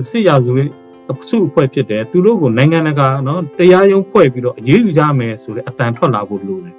[0.10, 0.89] စစ်ရာဇဝတ်အ
[1.29, 6.75] စုအဖွဲ့ဖြစ်တယ်သူတို့ကိုနိုင်ငံတကာနော်တရားရုံးဖွဲ့ပြီးတော့အရေးယူကြမယ်ဆိုတဲ့အတန်ထွက်လာဖို့လိုတယ်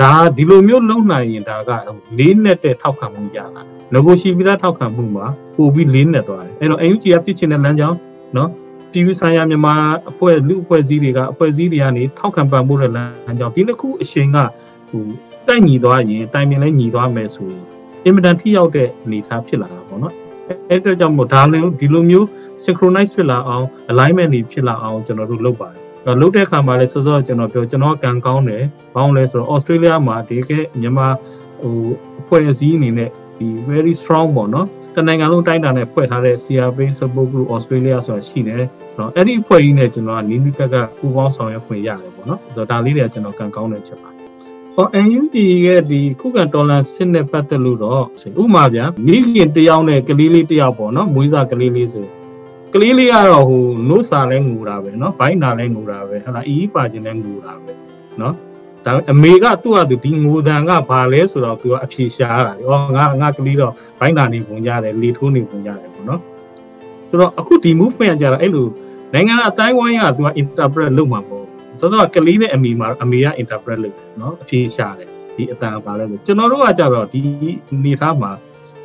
[0.00, 1.70] ဒါဒီလိုမျိုးလုံနိုင်ရင်ဒါက
[2.18, 3.62] လေးနဲ့တဲ့ထောက်ခံမှုရတာ
[3.94, 7.98] ငကိုရှိပြီးသားထောက်ခံမှုမှာပိုပြီးလေးနဲ့သွားတယ်အဲ့တော့ UNG ကပြစ်ချင်တဲ့လမ်းကြောင်း
[8.36, 8.50] နော်
[8.92, 9.74] ပြည်ပြည်ဆိုင်ရာမြန်မာ
[10.10, 14.38] အဖွဲ့လူအဖွဲ့အစည်းတွေကအဖွဲ့အစည်းတွေကနေထောက်ခံပံ့ပိုးတဲ့လမ်းကြောင်းဒီနှစ်ခုအရှင်က
[14.90, 15.04] ဟို
[15.46, 17.64] တိုက်ညီသွားရင်တိုင်ပင်လဲညီသွားမယ်ဆိုရင်
[18.04, 20.14] အင်မတန်ထိရောက်တဲ့အနေအထားဖြစ်လာတာပေါ့နော်
[20.68, 22.26] အဲ့အတွက်ကြောင့်မို့ဒါလည်းဒီလိုမျိုး
[22.64, 31.08] synchronize ဖြစ်လာအောင် alignment တွေဖြစ်လာအောင်ကျွန်တော်တို့လုပ်ပါတယ်အဲ့လုပ်တဲ့အခါမှာလည်းစောစောကျွန်တော်ပြောကျွန်တော်ကံကောင်းတယ်ဘာလို့လဲဆိုတော့ Australia မှာဒီကမြန်မာ
[31.62, 31.76] ဟို
[32.20, 38.62] အဖွဲ့အစည်းအနေနဲ့ဒီ very strong ပေါ့နော်တနိုင်ငံလုံးတိုင်းတာနဲ့ဖွဲ့ထားတဲ့ CRP Support Group Australia ဆိုတာရှိတယ်။
[38.98, 44.10] နော်အဲ့ဒီအဖွဲ့ကြီးနဲ့ကျွန်တော်ကနီးနီးကပ်ကပ်ပူးပေါင်းဆောင်ရွက်ခွင့်ရတယ်ပေါ့နော်။ဒါဒါလေးတွေကကျွန်တော်ကံကောင်းတဲ့ချက်ပါ။
[44.75, 48.03] ဟော NUD ရဲ့ဒီခုခံတော်လှန်စစ်နဲ့ပတ်သက်လို့တော့
[48.41, 52.05] ဥမာဗျာမိခင်တယောက်နဲ့ကလေးလေးတယောက်ပေါ့နော်မွေးစားကလေးလေးဆို
[52.73, 57.71] ကလေးလေးကတော့ဟိုနို့စာလဲငူတာပဲเนาะဘိုင်းနာလဲငူတာပဲဟလာအီးပါခြင်းလဲငူတာပဲ
[58.19, 58.33] เนาะ
[58.85, 66.21] ဒါအမေကသူ့ဟာသူဒီငိုတန်ကဘာလဲဆိုတော့သူကအဖြေရှားတာလေ။အော်ငါငါကလေးတော့ဘိုင်းတာနေပုံရတယ်လေထိုးနေပုံရတယ်ပေါ့နော်။
[67.09, 68.67] ဆိုတော့အခုဒီ movement ကကြတော့အဲ့လို
[69.13, 71.40] နိုင်ငံအတိုင်းဝိုင်းကသူက interpret လုပ်မှာပေါ့။
[71.80, 77.20] ဆိုတော့ကလေးနဲ့အမေမှာအမေက interpret လုပ်တယ်နော်။အဖြေရှာတယ်ဒီအတန်ပါလဲဆိုကျွန်တော်တို့ကကြတော့ဒီ
[77.84, 78.32] နေသားမှာ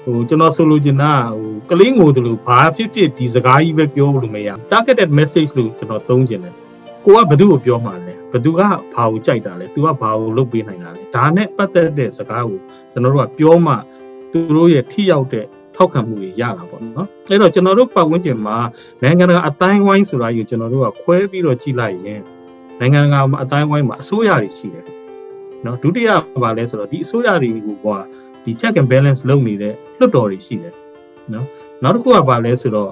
[0.04, 6.54] ဟိုကျွန်တော်ဆိုလိုချင်တာဟိုကလေးငိုတယ်လို့ဘာဖြစ်ဖြစ်ဒီစကားကြီးပဲပြောလို့မရ targeted message လို့ကျွန်တော်သုံးချင်တယ်
[7.06, 12.60] ကိုကဘယ်သူ့ကိုပြောမှာလဲဘသူကဘာကိုကြိုက်တာလဲသူကဘာကိုလုပ်ပေးနိုင်တာလဲဒါနဲ့ပတ်သက်တဲ့စကားကို
[12.92, 13.74] ကျွန်တော်တို့ကပြောမှ
[14.32, 15.46] သူတို့ရဲ့ထိရောက်တဲ့
[15.76, 18.58] ထောက်ခံမှုတွေရတာပေါ့နော်အဲ့တော့ကျွန်တော်တို့ပတ်ဝန်းကျင်မှာ
[19.04, 22.22] နိုင်ငံတကာအတိုင်းဝိုင်းဆိုတာကိုကျွန်တော်တို့ကခွဲပြီးတော့ကြည့်လိုက်ရင်
[22.80, 24.86] နိုင်ငံတကာမှာအတိုင်းဝိုင်းမှာအစိုးရတွေရှိတယ်
[25.66, 26.10] နော်ဒုတိယ
[26.42, 27.88] ဘာလဲဆိုတော့ဒီအစိုးရတွေကိုက
[28.44, 30.74] ဒီ check and balance လုပ်နေတဲ့လွှတ်တော်တွေရှိတယ်
[31.34, 31.46] နော်
[31.84, 32.92] နောက်တစ်ခုကဘာလဲဆိုတော့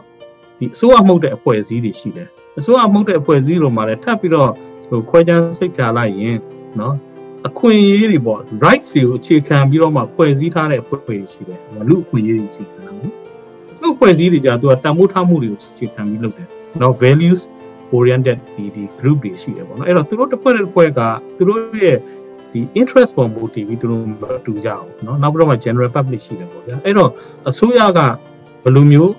[0.60, 2.28] ဒီအစိုးရမှုတဲ့အဖွဲ့အစည်းတွေရှိတယ်
[2.60, 4.52] အစိုးရမှုတဲ့အဖွဲ့အစည်းလိုမှလည်းထပ်ပြီးတော့
[4.90, 6.38] ဟိုခွဲခြားစိတ်ထားလိုက်ရင်
[6.80, 6.96] နော်
[7.48, 13.12] အခွင့်အရေးတွေပေါ့ rights တွေကိုအခြေခံပြီးတော့မှဖွဲ့စည်းထားတဲ့အဖွဲ့တွေရှိတယ်လူအခွင့်အရေးတွေအခြေခံတာနော်
[13.82, 16.48] သူ့ဖွဲ့စည်းတွေကြာသူကတန်ဖိုးထားမှုတွေကိုအခြေခံပြီးလုပ်တယ်
[16.82, 17.40] နော် values
[17.97, 21.01] oriented ဒီဒီ group တွေရှိတယ်ပေါ့နော်အဲ့တော့သူတို့တစ်ဖွဲ့တစ်ဖွဲ့က
[21.37, 21.97] သူတို့ရဲ့
[22.53, 27.11] ဒီ interest ပေါ်မူတည်ပြီးသူတို့မတူကြအောင်เนาะနောက်ပြီးတော့မှ general public ရှိတယ်ပေါ့ဗျာအဲ့တော့
[27.49, 28.01] အစိုးရက
[28.63, 29.13] ဘယ်လိုမျိုး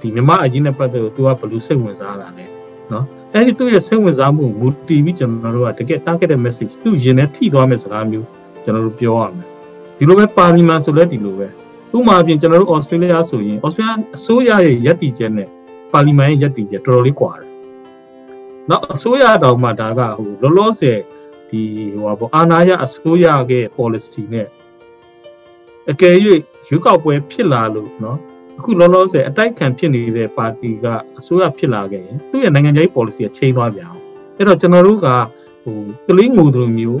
[0.00, 2.46] ဒီမြမအကြီးနဲ့ပတ်သက်လို့သူကဘယ်လိုစိတ်ဝင်စားတာလဲ
[2.90, 8.26] เนาะအဲ့ဒီသူ့ရဲ့စိတ်ဝင်စားမှုမူတည်ပြီးကျွန်တော်တို့ကတကယ် targeted message သူ့ရင်ထဲထိသွားမယ့်စကားမျိုး
[8.64, 9.46] ကျွန်တော်တို့ပြောရမယ်
[9.98, 11.46] ဒီလိုပဲပါလီမန်ဆိုလဲဒီလိုပဲ
[11.96, 15.48] ဥပမာအပြင်ကျွန်တော်တို့ Australia ဆိုရင် Australia အစိုးရရဲ့ယက်တီချက်နဲ့
[15.92, 17.48] ပါလီမန်ရဲ့ယက်တီချက်တော်တော်လေးကွာတယ်
[18.69, 20.99] နောက်အစိုးရတောင်မှဒါကဟိုလောလောဆယ်
[21.49, 21.61] ဒီ
[21.93, 24.47] ဟိုပါအာဏာရအစိုးရရဲ့ policy နဲ့
[25.91, 28.17] အကယ်၍ရွေးကောက်ပွဲဖြစ်လာလို့နော်
[28.57, 30.85] အခုလောလောဆယ်အတိုက်ခံဖြစ်နေတဲ့ပါတီက
[31.19, 34.01] အစိုးရဖြစ်လာခဲ့ရင်သူ့ရဲ့နိုင်ငံရေး policy ကချိန်သွားပြန်အောင်
[34.37, 35.07] အဲ့တော့ကျွန်တော်တို့က
[35.63, 36.99] ဟိုကလေးငိုသူမျိုး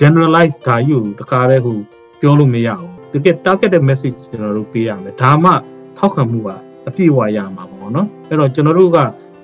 [0.00, 1.78] generalize ဒါယူတခါတည်းဟို
[2.20, 5.52] ပြောလို့မရဘူးတကယ် targeted message ကျွန်တော်တို့ပေးရမယ်ဒါမှ
[5.98, 6.48] ထောက်ခံမှုက
[6.88, 8.98] အပြည့်အဝရမှာပေါ့နော်အဲ့တော့ကျွန်တော်တို့က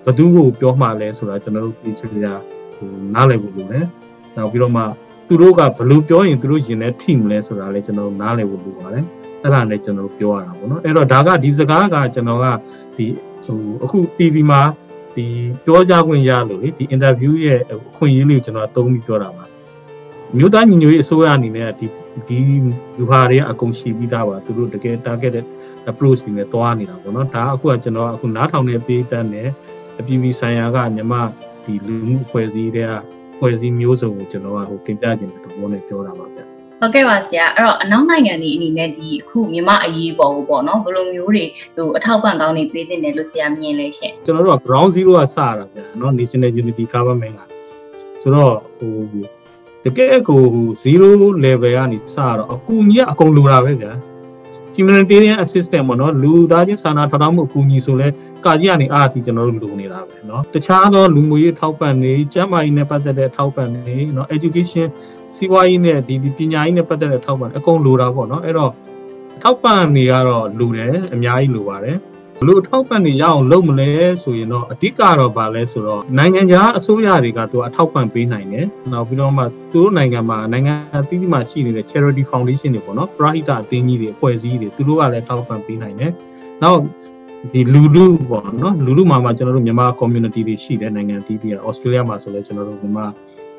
[0.04, 2.34] ဘသူကိုပြောမှလဲဆိုတာကျွန်တော်တို့ပြည်ချရာ
[2.74, 3.86] ဟိုနားလည်ဖို့လိုတယ်
[4.36, 4.82] နောက်ပြီးတော့မှ
[5.28, 9.04] သူတို့ကဘယ်လိုပြောရင်သူတို့ရင်ထဲထိမလဲဆိုတာလည်းကျွန်တော်တို့နားလည်ဖို့လိုပါတယ်
[9.42, 12.46] အဲ့ဒါလည်းကျွန်တော်တို့ပြောရတာပေါ့နော်အဲ့တော့ဒါကဒီစကားကကျွန်တော်က
[12.96, 13.06] ဒီ
[13.44, 14.60] ဟိုအခု TV မှာ
[15.14, 15.24] ဒီ
[15.64, 19.44] ပြောကြခွင့်ရလို့လေဒီ interview ရဲ့အခွင့်အရေးလေးကိုကျွန်တော်အသုံးပြီးပြောတာပါ
[20.38, 21.86] မြို့သားညီညွတ်ရေးအစိုးရအနေနဲ့ဒီ
[22.28, 22.38] ဒီ
[22.98, 25.34] လူဟာတွေကအကုန်ရှိပြီးသားပါသူတို့တကယ် target
[25.90, 29.48] approach တွေနဲ့တွားနေတာပေါ့နော်ဒါအခုကကျွန်တော်အခုနားထောင်နေပေးတတ်တယ်
[30.00, 31.14] အပြည်ပြည်ဆိုင်ရာကမြမ
[31.64, 32.90] ဒီလူမှုအဖွဲ့အစည်းတွေက
[33.34, 36.40] အဖွဲ့အစည်းမျိုးစုံကိုကျွန်တော်ကဟိုတင်ပြခြင်းတဲ့သဘောနဲ့ပြောတာပါဗျ
[36.80, 41.44] ဟုတ်ကဲ့ပါဆရာအဲ့တော့အနောက်နိုင်ငံတွေအနေနဲ့ဒီအခုမြန်မာအရေးပေါ်ကိုပေါ့နော်ဘယ်လိုမျိုးတွေ
[41.76, 47.40] ဟိုအထောက်ပံ့ကောင်းနေပေးတင်တယ်လို့ဆရာမြင်လဲရှင်ကျွန်တော်တို့က ground zero ကစတာဗျာနော် national unity government က
[48.22, 48.94] ဆိုတော့ဟို
[49.84, 50.42] တကယ်ကို
[50.82, 53.92] 0 level ကနေစတော့အကူကြီးကအကုန်လိုတာပဲဗျာ
[54.77, 58.07] humanitarian assistance ပေါ့နော်လူသားချင်းစာနာထောက်ထားမှုအကူအညီဆိုလဲ
[58.45, 64.87] ကာကြီးကနေအားအထိကျွန်တော်တို့လိုနေတာပဲเนาะတခြားသောလူမှုရေးထောက်ပံ့နေကျန်းမာရေးနဲ့ပတ်သက်တဲ့ထောက်ပံ့နေเนาะ education
[65.35, 68.71] စီးပွားရေးနဲ့ဒီဒီပညာရေးနဲ့ပတ်သက်တဲ့ထောက်ပံ့အကုန်လိုတာပေါ့เนาะအဲ့တော့
[69.43, 71.97] ထောက်ပံ့နေကတော့လိုတယ်အများကြီးလိုပါတယ်
[72.42, 73.90] ဘလို့ထောက်ပံ့နေရအောင်လုပ်မလဲ
[74.22, 86.12] ဆိုရင်တော့အဓိကတော့ဗာလဲဆိုတော့နိုင်ငံခြားအစိုးရတွေကသူအထောက်ပံ့ပေးနိုင်တယ်။နောက်ပြီးတော့မှသူတို့နိုင်ငံမှာနိုင်ငံအသီးသီးမှာရှိနေတဲ့ charity foundation တွေပေါ့နော်ပရဟိတအသင်းကြီးတွေအဖွဲ့အစည်းတွေသူတို့ကလည်းထောက်ပံ့ပေးနိုင်တယ်။
[86.62, 86.80] နောက်
[87.52, 93.06] ဒီလူလူပေါ့နော်လူလူမှာမှကျွန်တော်တို့မြန်မာ community တွေရှိတဲ့နိုင်ငံအသီးသီးက Australia မှာဆိုလဲကျွန်တော်တို့မြန်မာ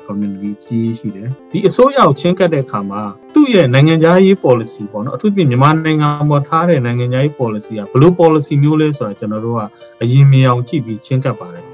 [0.06, 3.02] community ကြီးရှိတယ်ဒီအစိုးရကိုချင်းကပ်တဲ့အခါမှာ
[3.34, 9.60] သူ့ရဲ့နိုင်ငံခြားရေး policy ပေါ့နော်အထူးသဖြင့်မြန်မာနိုင်ငံပေါ်ထားတဲ့နိုင်ငံခြားရေး policy ကဘယ်လို policy မျိုးလဲဆိုတာကျွန်တော်တို့က
[10.02, 11.64] အရင်မြင်အောင်ကြည့်ပြီးချင်းကပ်ပါတယ်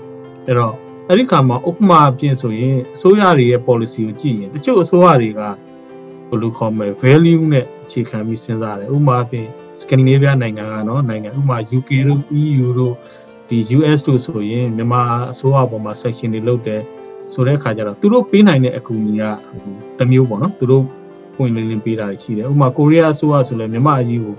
[0.47, 0.75] အဲ့တော့
[1.09, 5.41] အဲ့ဒီခါမှာဥပမာအပြင်ဆိုရင်အစိုးရတွေရဲ့ policy ကိုကြည့်ရင်တချို့အစိုးရတွေက
[6.29, 9.47] ဘယ်လိုခေါ်မလဲ value နဲ့အခြေခံပြီးစဉ်းစားတယ်ဥပမာအပြင်
[9.81, 12.95] Scandinavia နိုင်ငံကနော်နိုင်ငံဥပမာ UK တို့ EU တို့
[13.49, 16.83] ဒီ US တို့ဆိုရင်မြန်မာအစိုးရပေါ်မှာ section တွေလုပ်တယ်
[17.34, 19.24] ဆိုတဲ့အခါကျတော့သူတို့ပေးနိုင်တဲ့အကူအညီက
[20.00, 20.84] တမျိုးပေါ့နော်သူတို့
[21.36, 24.36] ပွင့်လင်းလင်းပေးတာရှိတယ်ဥပမာကိုရီးယားအစိုးရဆိုလည်းမြန်မာအကြီးကို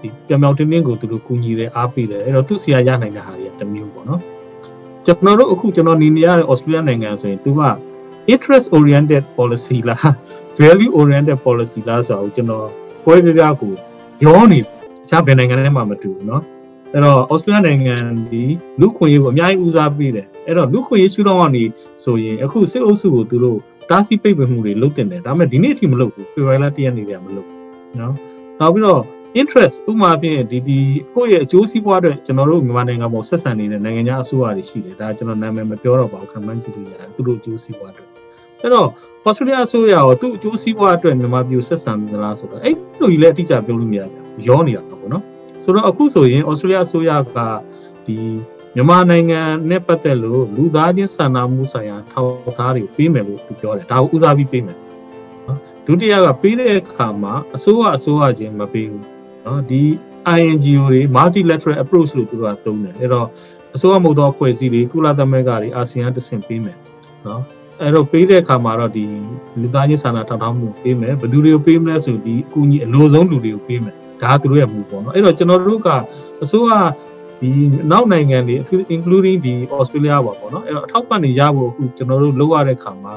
[0.00, 4.20] ဒီပြောင်ပြောင်တင်းတင်းကိုသူတို့ကူညီတယ်အားပေးတယ်အဲ့တော့သူစီရရနိုင်တဲ့ဟာတွေကတမျိုးပေါ့နော်
[5.06, 7.62] ကျွန်တော်တို့အခုကျွန်တော်နေနေရတဲ့ Australia နိုင်ငံဆိုရင်သူက
[8.32, 10.10] interest oriented policy လား
[10.58, 12.66] value oriented policy လားဆိုတော့ကျွန်တော်
[13.04, 13.72] ကိုယ်ပြပြကို
[14.24, 14.58] ရောနေ
[15.08, 16.42] ရှားဘယ်နိုင်ငံထဲမှာမတူဘူးเนาะ
[16.93, 17.95] အဲ့တော့ Australia နိုင်ငံ
[18.29, 18.43] ဒီ
[18.81, 21.63] လူခွင့်ရေးကိုအများကြီးဦးစားပေးတယ်အဲ့တော့လူခွင့်ရေးရှုထောင့်ကနေ
[22.03, 27.57] ဆိုရင်အခုစစ်အုပ်စုကိုသူတို့တားဆီးပိတ်ပင်မှုတွေလုပ်တင်တယ်ဒါပေမဲ့ဒီနေ့အထိမလုပ်ဘူး February တရက်နေကြမလုပ်ဘူး
[27.99, 28.13] နော်
[28.59, 29.01] နောက်ပြီးတော့
[29.41, 30.79] interest ဥပမာဖြင့်ဒီဒီ
[31.15, 38.09] ကိုယ့်ရဲ့အကျိုးစီးပွားအတွက်ကျွန်တော်တို့မြန်မာနိုင်ငံမှာဆက်ဆံနေတဲ့နိုင်ငံခြားအစိုးရတွေရှိတယ်ဒါကျွန်တော်နာမည်မပြောတော့ပါဘူးခံမှန်းကြည့်လို့ရတယ်သူတို့အကျိုးစီးပွားအတွက်
[38.61, 38.87] အဲ့တော့
[39.27, 45.23] Australia အစိုးရရောသူ့အကျိုးစီးပွားအတွက်မြန်မာပြည်ဆက်ဆံသလားဆိုတော့အဲ့လိုကြီးလည်းအတိအကျပြောလို့မရဘူးရောနေတာပေါ့နော်
[45.63, 47.35] ဆိုတော့အခုဆိုရင် Australia အစိုးရက
[48.05, 48.17] ဒီ
[48.75, 59.05] မြန်မာနိုင်ငံနဲ့ပတ်သက်လို့လူသားချင်းစာနာမှုဆိုင်ရာထောက်ထားတွေပေးမယ်လို့သူပြောတယ်ဒါကိုဦးစားပြီးပေးမယ်နော်ဒုတိယကပေးတဲ့အခါမှာအစိုးရအစိုးရချင်းမပေးဘူး
[59.45, 59.81] နော်ဒီ
[60.39, 63.27] INGO တွေ multilateral approach လို့သူတို့ကသုံးတယ်အဲ့တော့
[63.75, 66.77] အစိုးရမဟုတ်သောအဖွဲ့အစည်းတွေကုလသမဂ္ဂတွေအာဆီယံတဆင့်ပေးမယ်
[67.27, 67.41] နော်
[67.81, 69.03] အဲ့တော့ပေးတဲ့အခါမှာတော့ဒီ
[69.61, 75.87] လူသားချင်းစာနာထောက်ထားမှုပေးမယ်ဘယ်သူတွေကိုပေးမလဲဆိုဒီအကူအညီအလိုဆုံးလူတွေကိုပေးမယ် ဒါကသူတို့ရဲ့မူပေါ့နော်အဲ့တော့ကျွန်တော်တို့က
[76.43, 76.71] အစိုးရ
[77.41, 77.49] ဒီ
[77.91, 78.55] နောက်နိုင်ငံတွေ
[78.95, 83.15] including ဒီ Australia ပါပေါ့နော်အဲ့တော့အထောက်ပံ့တွေရဖို့အခုကျွန်တော်တို့လုပ်ရတဲ့ခါမှာ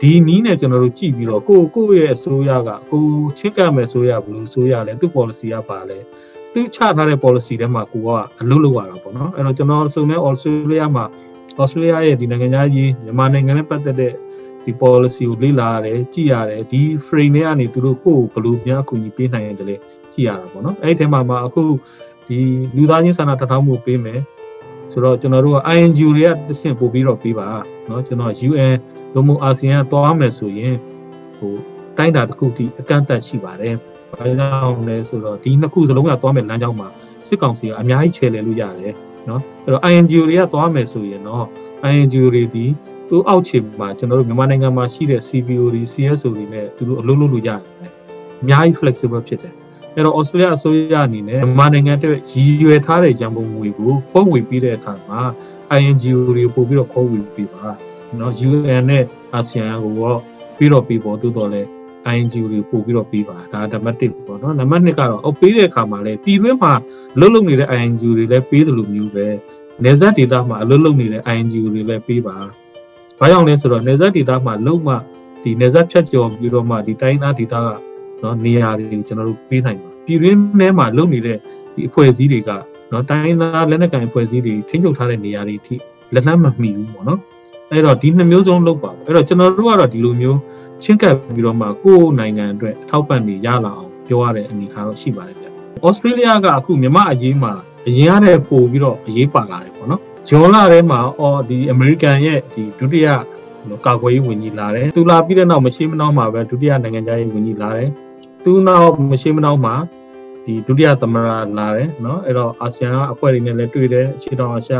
[0.00, 3.04] ဒီနီးနဲ့ကျွန်တော်တို့ကြည့်ပြီးတော့ကိုကိုရဲ့အစိုးရကကို
[3.38, 5.98] ချစ်ကပ်မယ်ဆိုရဘလို့ဆိုရလဲသူ့ policy ကပါလဲ
[6.52, 8.08] သူချထားတဲ့ policy ထဲမှာကိုက
[8.40, 11.04] အလုပ်လုပ်ရတာပေါ့နော်အဲ့တော့ကျွန်တော်ဆိုမဲ့ Australia မှာ
[11.62, 14.16] Australia ရဲ့ဒီနိုင်ငံသားကြီးမြန်မာနိုင်ငံနဲ့ပတ်သက်တဲ့ဒီ
[14.81, 19.75] policy ကိုလေ့လာရတယ်ကြည့်ရတယ်ဒီ frame ထဲကနေသူတို့ကိုယ်ဘယ်လိုများအကူအညီပေးနိုင်ရတယ်လဲ
[20.13, 21.63] ကြည့်ရတာပေါ့နော်အဲ့ဒီထဲမှာမှအခု
[22.27, 22.37] ဒီ
[22.75, 24.19] လူသားချင်းစာနာတထောင်မှုပေးမယ်
[24.91, 27.47] ဆိုတော့ကျွန်တော်တို့က INGO တွေကတဆင့်ပို့ပြီးတော့ပေးပါ
[27.85, 28.73] เนาะကျွန်တော် UN
[29.13, 30.75] သို့မဟုတ်အာဆီယံသွားမယ်ဆိုရင်
[31.37, 31.53] ဟို
[31.97, 33.75] တိုင်းတာတစ်ခုထိအကန့်အသတ်ရှိပါတယ်။
[34.12, 36.88] ။ဘာကြောင့်လဲဆိုတော့ဒီနှစ်ခုစလုံးကသွားမယ်လမ်းကြောင်းမှာ
[37.26, 38.94] စစ်ကောင်စီကအများကြီးချဲလဲလို့ရတယ်
[39.28, 41.46] နော်။အဲ့တော့ INGO တွေကသွားမယ်ဆိုရင်တော့
[41.92, 42.64] INGO တွေဒီ
[43.08, 47.60] သူ့အောက်ခြေမှာကျွန်တော်တို့မြန်မာနိုင်ငံမှာရှိတဲ့ CBO တွေ CSO တွေနဲ့သူတို့အလုပ်လုပ်လို့ရတယ်။
[48.40, 49.54] အများကြီး flexible ဖြစ်တယ်။
[49.94, 55.20] အဲ့တော့ Australia အစိုးရအနေနဲ့မြန်မာနိုင်ငံအတွက်ရည်ရွယ်ထားတဲ့ရန်ပုံငွေကိုခေါ်ဝေပြီးတဲ့အခါမှာ
[55.78, 57.68] INGO တွေပို့ပြီးတော့ခေါ်ဝေပြီးပါ
[58.18, 59.04] နော် UN နဲ့
[59.38, 60.18] ASEAN ကိုတော့
[60.56, 61.68] ပြီးတော့ပြီးပေါ်သို့တော်လည်း
[62.16, 66.72] INGO တွေပို့ပြီးတော့ပေးပါဒါနံပါတ်1ပေါ့နော်နံပါတ်2ကတော့အော်ပေးတဲ့အခါမှာလည်းပြည်တွင်းမှာ
[67.18, 69.26] လှုပ်လှုပ်နေတဲ့ INGO တွေလည်းပေးတယ်လို့မျိုးပဲ
[69.84, 72.36] နေဆက်ဒေတာမှာအလုပ်လုပ်နေတဲ့ INGO တွေလည်းပေးပါ
[73.18, 74.94] ဘာကြောင့်လဲဆိုတော့နေဆက်ဒေတာမှာလုံမှ
[75.42, 77.68] ဒီနေဆက်ဖြတ်ကျော်ပြီးတော့မှဒီတိုင်းသားဒေတာက
[78.22, 81.36] နော်နေရာတွေကိုကျွန်တော်တို့ပေးနိုင်ပါပြည်တွင်းထဲမှာလုံနေတဲ့
[81.74, 82.50] ဒီအဖွဲ့အစည်းတွေက
[82.92, 85.74] နော်တိုင်းသားလက်နက်ကိုင်အဖွဲ့အစည်းတွေထိန်းချုပ်ထားတဲ့နေရာတွေအထိ
[86.14, 87.20] လက်လှမ်းမမီဘူးပေါ့နော်
[87.72, 90.38] အဲ့တော့ဒီနှစ်မျိုးစုံလုပ်ပါအဲ့တော့ကျွန်တော်တို့ကတော့ဒီလိုမျိုး
[90.82, 95.46] ချင်းကပ်ပြီးတော့မှကိုယ့်နိုင်ငံအတွက်အထောက်ပံ့တွေရလာအောင်ပြောရတဲ့အနေအထားတော့ရှိပါတယ်ဗျ။
[95.84, 97.52] ဩစတြေးလျကအခုမြန်မာအရေးမှာ
[97.88, 103.08] အရင်ကတည်းပို့ပြီးတော့အရေးပါလာတယ်ပေါ့နော်။ဂျွန်လာထဲမှာအော်ဒီအမေရိကန်ရဲ့ဒီဒုတိယ
[103.86, 107.90] ကာကွယ်ရေးဝန်ကြီးလာတယ်။သူလာပြီးတဲ့နောက်မရှိမနှောင်းမှာပဲဒုတိယနိုင်ငံခြားရေးဝန်ကြီးလာတယ်။
[108.44, 109.74] သူနောက်မရှိမနှောင်းမှာ
[110.44, 114.74] ဒီဒုတိယသမ္မတလာတယ်နော်အဲ့တော့အာဆီယံကအဖွဲ့တွေနဲ့လည်းတွေ့တယ်ရှေ့တောင်အာရှ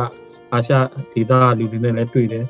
[0.53, 0.75] အာရှ
[1.13, 2.45] ဒေသလူတွေနဲ့လည်းတွေ့တယ်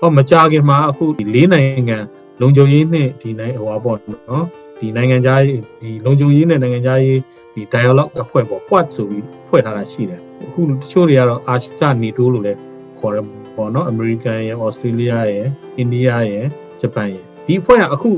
[0.00, 1.98] ဟောမကြခင်မှာအခုဒီ၄နိုင်ငံ
[2.40, 3.98] လုံခြုံရေးနဲ့ဒီနိုင်ဟောပေါ့
[4.28, 4.46] နော်
[4.78, 7.20] ဒီနိုင်ငံခြားရေးဒီလုံခြုံရေးနဲ့နိုင်ငံခြားရေး
[7.54, 12.58] ဒီ dialogue အဖွဲ့ပေါ့ Quad ဆိုပြီးဖွဲ့ထားတာရှိတယ်အခုတချို့တွေကတော့အာရှနေတိုးလို့လည်း
[12.98, 13.18] ခေါ်ရ
[13.56, 15.48] ပေါ့နော် American ရယ် Australia ရယ်
[15.82, 16.46] India ရယ်
[16.80, 18.10] ဂျပန်ရယ်ဒီအဖွဲ့ကအခု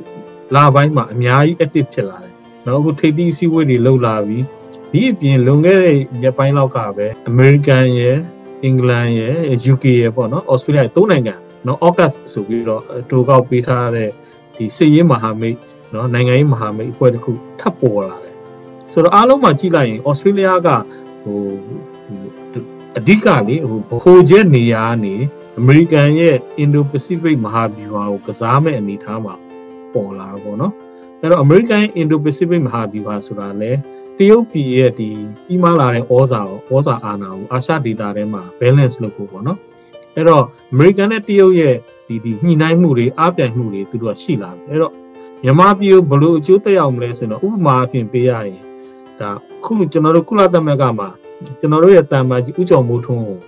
[0.54, 2.32] လာပိုင်းမှာအများကြီး active ဖြစ်လာတယ်
[2.64, 4.44] နော်အခုထိပ်သီးအစည်းအဝေးတွေလုပ်လာပြီး
[4.92, 8.18] ဒီအပြင်လွန်ခဲ့တဲ့ရက်ပိုင်းလောက်ကပဲ American ရယ်
[8.64, 9.34] အင်္ဂလန်ရယ်
[9.72, 11.34] UK ရယ်ပေါ့နော် Australia သုံးနိုင်ငံ
[11.66, 14.10] နော် August ဆိုပြီးတော့တိုးကောက်ပေးထားတဲ့
[14.54, 15.56] ဒီစစ်ရေးမဟာမိတ်
[15.94, 18.36] နော်နိုင်ငံရေးမဟာမိတ်အဖွဲ့တစ်ခုထပ်ပေါ်လာတယ်
[18.92, 20.68] ဆိုတော့အားလုံးမှာကြည့်လိုက်ရင် Australia က
[21.22, 21.40] ဟို
[22.98, 25.14] အဓိကလေဟိုဗဟိုချက်နေရာကနေ
[25.60, 29.34] American ရဲ့ Indo-Pacific မဟာဗျူဟာကိုကစားမဲ့အနေအထားမှာ
[29.94, 30.72] ပေါ်လာတော့ဗောနော်
[31.20, 33.72] အဲ့တော့ American Indo-Pacific မဟာဗျူဟာဆိုတာလဲ
[34.18, 35.10] တရုတ်ပြည်ရဲ့ဒီ
[35.46, 39.58] ပြီးမှလာတဲ့ဩဇာဩဇာအာဏာကိုအာရှဒေသထဲမှာ balance လုပ်ဖို့ပေါ့နော်
[40.16, 44.92] အဲ့တော့ American နဲ့တရုတ်ရဲ့ဒီဒီညှိနှိုင်းမှုတွေအားပြိုင်မှုတွေသူတို့ကရှိလာပြီအဲ့တော့
[45.42, 48.60] မြန်မာပြည်ကိုဘလို့အကျိုးသက်ရောက်မလဲဆိုတော့ဥပမာအဖြစ်ပေးရရင်
[49.20, 49.30] ဒါ
[49.64, 51.08] ခုကျွန်တော်တို့ကုလသမဂ္ဂမှာ
[51.60, 53.38] ကျွန်တော်တို့ရဲ့တန်မာကြီးဥကြော်မိုးထွန်းကို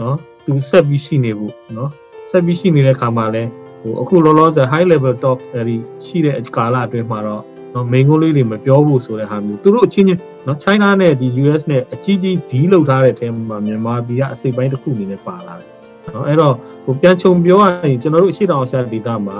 [0.00, 1.90] နော်သူဆက်ပြီးရှိနေဖို့နော်
[2.30, 3.42] ဆက်ပြီးရှိနေတဲ့ခါမှာလဲ
[3.80, 7.42] ဟိုအခုလောလောဆယ် high level talk အဲဒီရှိတဲ့ကာလအတွင်းမှာတော့
[7.74, 15.70] နော်မိန်ကုန်းလေးတွေမပြောဖို့ဆိုတဲ့ဟာမျိုးသူတို့အချင်းချင်းနော် China နဲ့ဒီ US နဲ့အကြီးကြီးဒီလောက်ထားတဲ့အထက်မှာမြန်မာပြည်ကအစိပ်ပိုင်းတစ်ခုအနေနဲ့ပါလာတယ်
[16.14, 19.38] နော်အဲ့တော့ဟိုပြန်ချုံပြောရရင်ကျွန်တော်တို့အရှိတောင်အရှာဒေသမှာ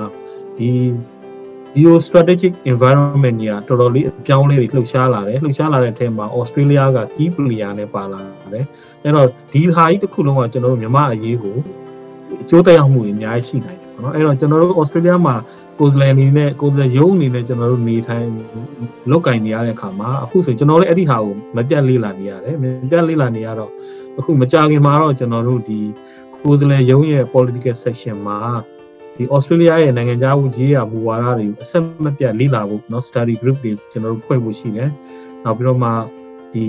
[0.57, 0.69] ဒီ
[1.75, 8.21] geo strategic environment ကြီးကတော်တော်လေးအပြောင်းလဲတွေလှုပ်ရှားလာတယ်လှုပ်ရှားလာတဲ့အထက်မှာ Australia က key player နဲ့ပါလာ
[8.53, 8.65] တယ်
[9.03, 11.57] အဲ့တော့ဒီဟာကြီးတစ်ခုလုံးကကျွန်တော်တို့မြန်မာအရေးကို
[12.41, 15.35] အကျိုးသက်ရောက်မှုတွေအများကြီးရှိနိုင်တယ်နော်အဲ့တော့ကျွန်တော်တို့ Australia မှာ
[15.79, 18.27] ကိုယ်စားလှယ်အနေနဲ့ကိုယ်စားလှယ်ရုံးအနေနဲ့ကျွန်တော်တို့နေထိုင်
[19.11, 23.71] လောက်ကင်နေရတဲ့အခါမှာအခုဆိုကျွန်တော်လည်းအဲ့ဒီဟာကိုမပြတ်လေးလာနေရတယ်မပြတ်လေးလာနေရတော့
[24.19, 25.79] အခုမကြခင်မှာတော့ကျွန်တော်တို့ဒီ
[26.42, 28.38] ကိုယ်စားလှယ်ရုံးရဲ့ political section မှာ
[29.16, 34.88] ဒီ Australia ရဲ့နိုင်ငံခြားဝန်ကြီးရာမူဝါဒတွေကိုအဆက်မပြတ်လေ့လာဖို့เนาะ study group တွေကျွန်တော်တို့ဖွဲ့ဖို့ရှိတယ်။
[35.44, 35.90] နောက်ပြီးတော့မှ
[36.52, 36.64] ဒီ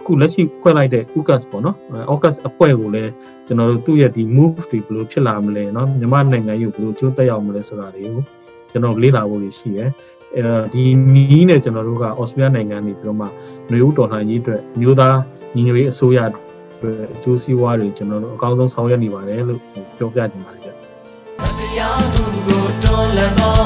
[0.00, 1.76] အခုလက်ရှိဖွဲ့လိုက်တဲ့ UCAS ပေါ့နော်။
[2.14, 3.12] UCAS အဖွဲ့ကိုလည်း
[3.46, 8.22] ကျွန်တော်တို့သူ့ရဲ့ဒီ move တွေဘယ်လိုဖြစ်လာမလဲเนาะမြန်မာနိုင်ငံရေးကိုဘယ်လိုကျိုးတက်ရောက်မလဲဆိုတာတွေကို
[8.70, 9.90] ကျွန်တော်လေ့လာဖို့ရှိတယ်။
[10.36, 10.42] အဲ
[10.74, 10.82] ဒီ
[11.14, 13.26] နီးနဲ့ကျွန်တော်တို့က Australia နိုင်ငံနေပြီးတော့မှ
[13.70, 15.16] မျိုးတော်လှန်ရေးအတွက်မျိုးသား
[15.54, 16.43] ညီညွတ်ရေးအစိုးရအ
[16.81, 19.59] တွက်အကျိုးစီးပွားတွေကျွန်တော်တို့အကောင်းဆုံးဆောင်ရွက်နေပါတယ်လို့
[19.97, 20.69] ပြောပြချင်ပါတယ်ဗျ။
[21.59, 23.59] တရားသူကိုတွန်းလှန်သော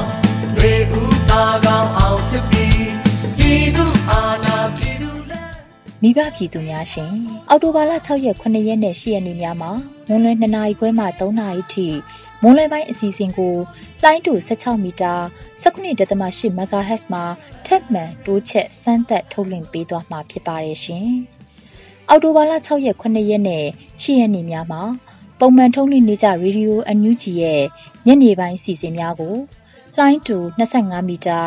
[0.55, 2.89] တွေဦးသားကောင်းအောင်စစ်ပြီး
[3.37, 5.51] ပြည်သူအာဏာပြည်သူလက်
[6.01, 7.13] မိဘပြည်သူများရှင်
[7.49, 9.71] အောက်တိုဘာလ6ရက်9ရက်နဲ့10ရက်နေ့များမှာ
[10.07, 11.87] မွန်းလွဲ2နာရီခွဲမှ3နာရီထိ
[12.41, 13.55] မွန်းလွဲပိုင်းအစီအစဉ်ကို
[14.03, 15.13] လိုင်းတူ16မီတာ
[15.63, 17.23] 19.8 MHz မှာ
[17.65, 21.09] ထက်မှန်တိုးချက်စမ်းသပ်ထုတ်လွှင့်ပေးသွားမှာဖြစ်ပါတယ်ရှင်။
[22.09, 23.65] အောက်တိုဘာလ6ရက်9ရက်နဲ့
[24.01, 24.81] 10ရက်နေ့များမှာ
[25.39, 27.61] ပုံမှန်ထုတ်လွှင့်နေကြရေဒီယိုအန်ယူဂျီရဲ့
[28.05, 29.35] ညနေပိုင်းအစီအစဉ်များကို
[29.97, 31.39] လှိုင်းတူ25မီတာ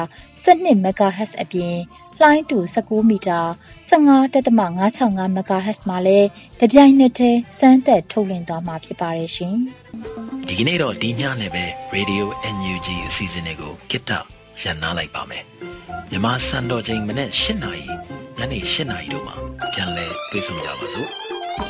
[0.45, 1.77] 12 MHz အပြင်
[2.21, 3.41] လှိုင်းတူ19မီတာ
[3.89, 6.29] 15.565 MHz မှာလည်း
[6.61, 9.57] တပြိုင်နက်တည်းစမ်းသပ်ထုတ်လွှင့်သွားမှာဖြစ်ပါတယ်ရှင်။
[10.49, 12.25] ဒီကနေ့တော့ဒီညနေပဲ Radio
[12.57, 14.19] NUG အစီအစဉ်လေးကိုကစ်တာ
[14.63, 15.45] ရန်နာလိုက်ပါမယ်။
[16.11, 17.87] မြန်မာစံတော်ချိန်မနေ့၈နာရီ
[18.43, 19.35] ညနေ၈နာရီတို့မှာ
[19.73, 21.09] ပြန်လည်တွေ့ဆုံကြပါစို့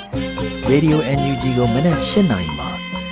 [0.71, 2.69] ။Radio NUG ကိုမနေ့၈နာရီမှာ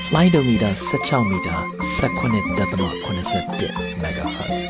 [0.07, 1.59] flight meter 16 meter
[2.01, 3.71] 18.87
[4.03, 4.61] MHz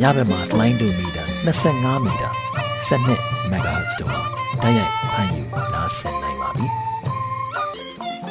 [0.00, 2.30] ညဘက်မှာ flight meter 25 meter
[2.88, 4.22] 12 MHz တို့မှာ
[4.62, 5.42] တိုက်ရိုက်ဖမ်းယူ
[5.74, 6.66] နားဆင်နိုင်ပါပြီ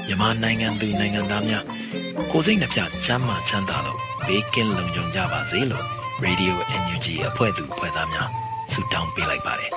[0.05, 1.63] မြန်မာနိုင်ငံသူနိုင်ငံသားများ
[2.31, 5.85] ကိုစိတ်နှပြချမ်းမာချမ်းသာလို့ဘေးကင်းလုံခြုံကြပါစေလို့
[6.25, 8.29] Radio NUG အဖွဲ့သူအဖွဲ့သားများ
[8.73, 9.76] ဆုတောင်းပေးလိုက်ပါတယ်အ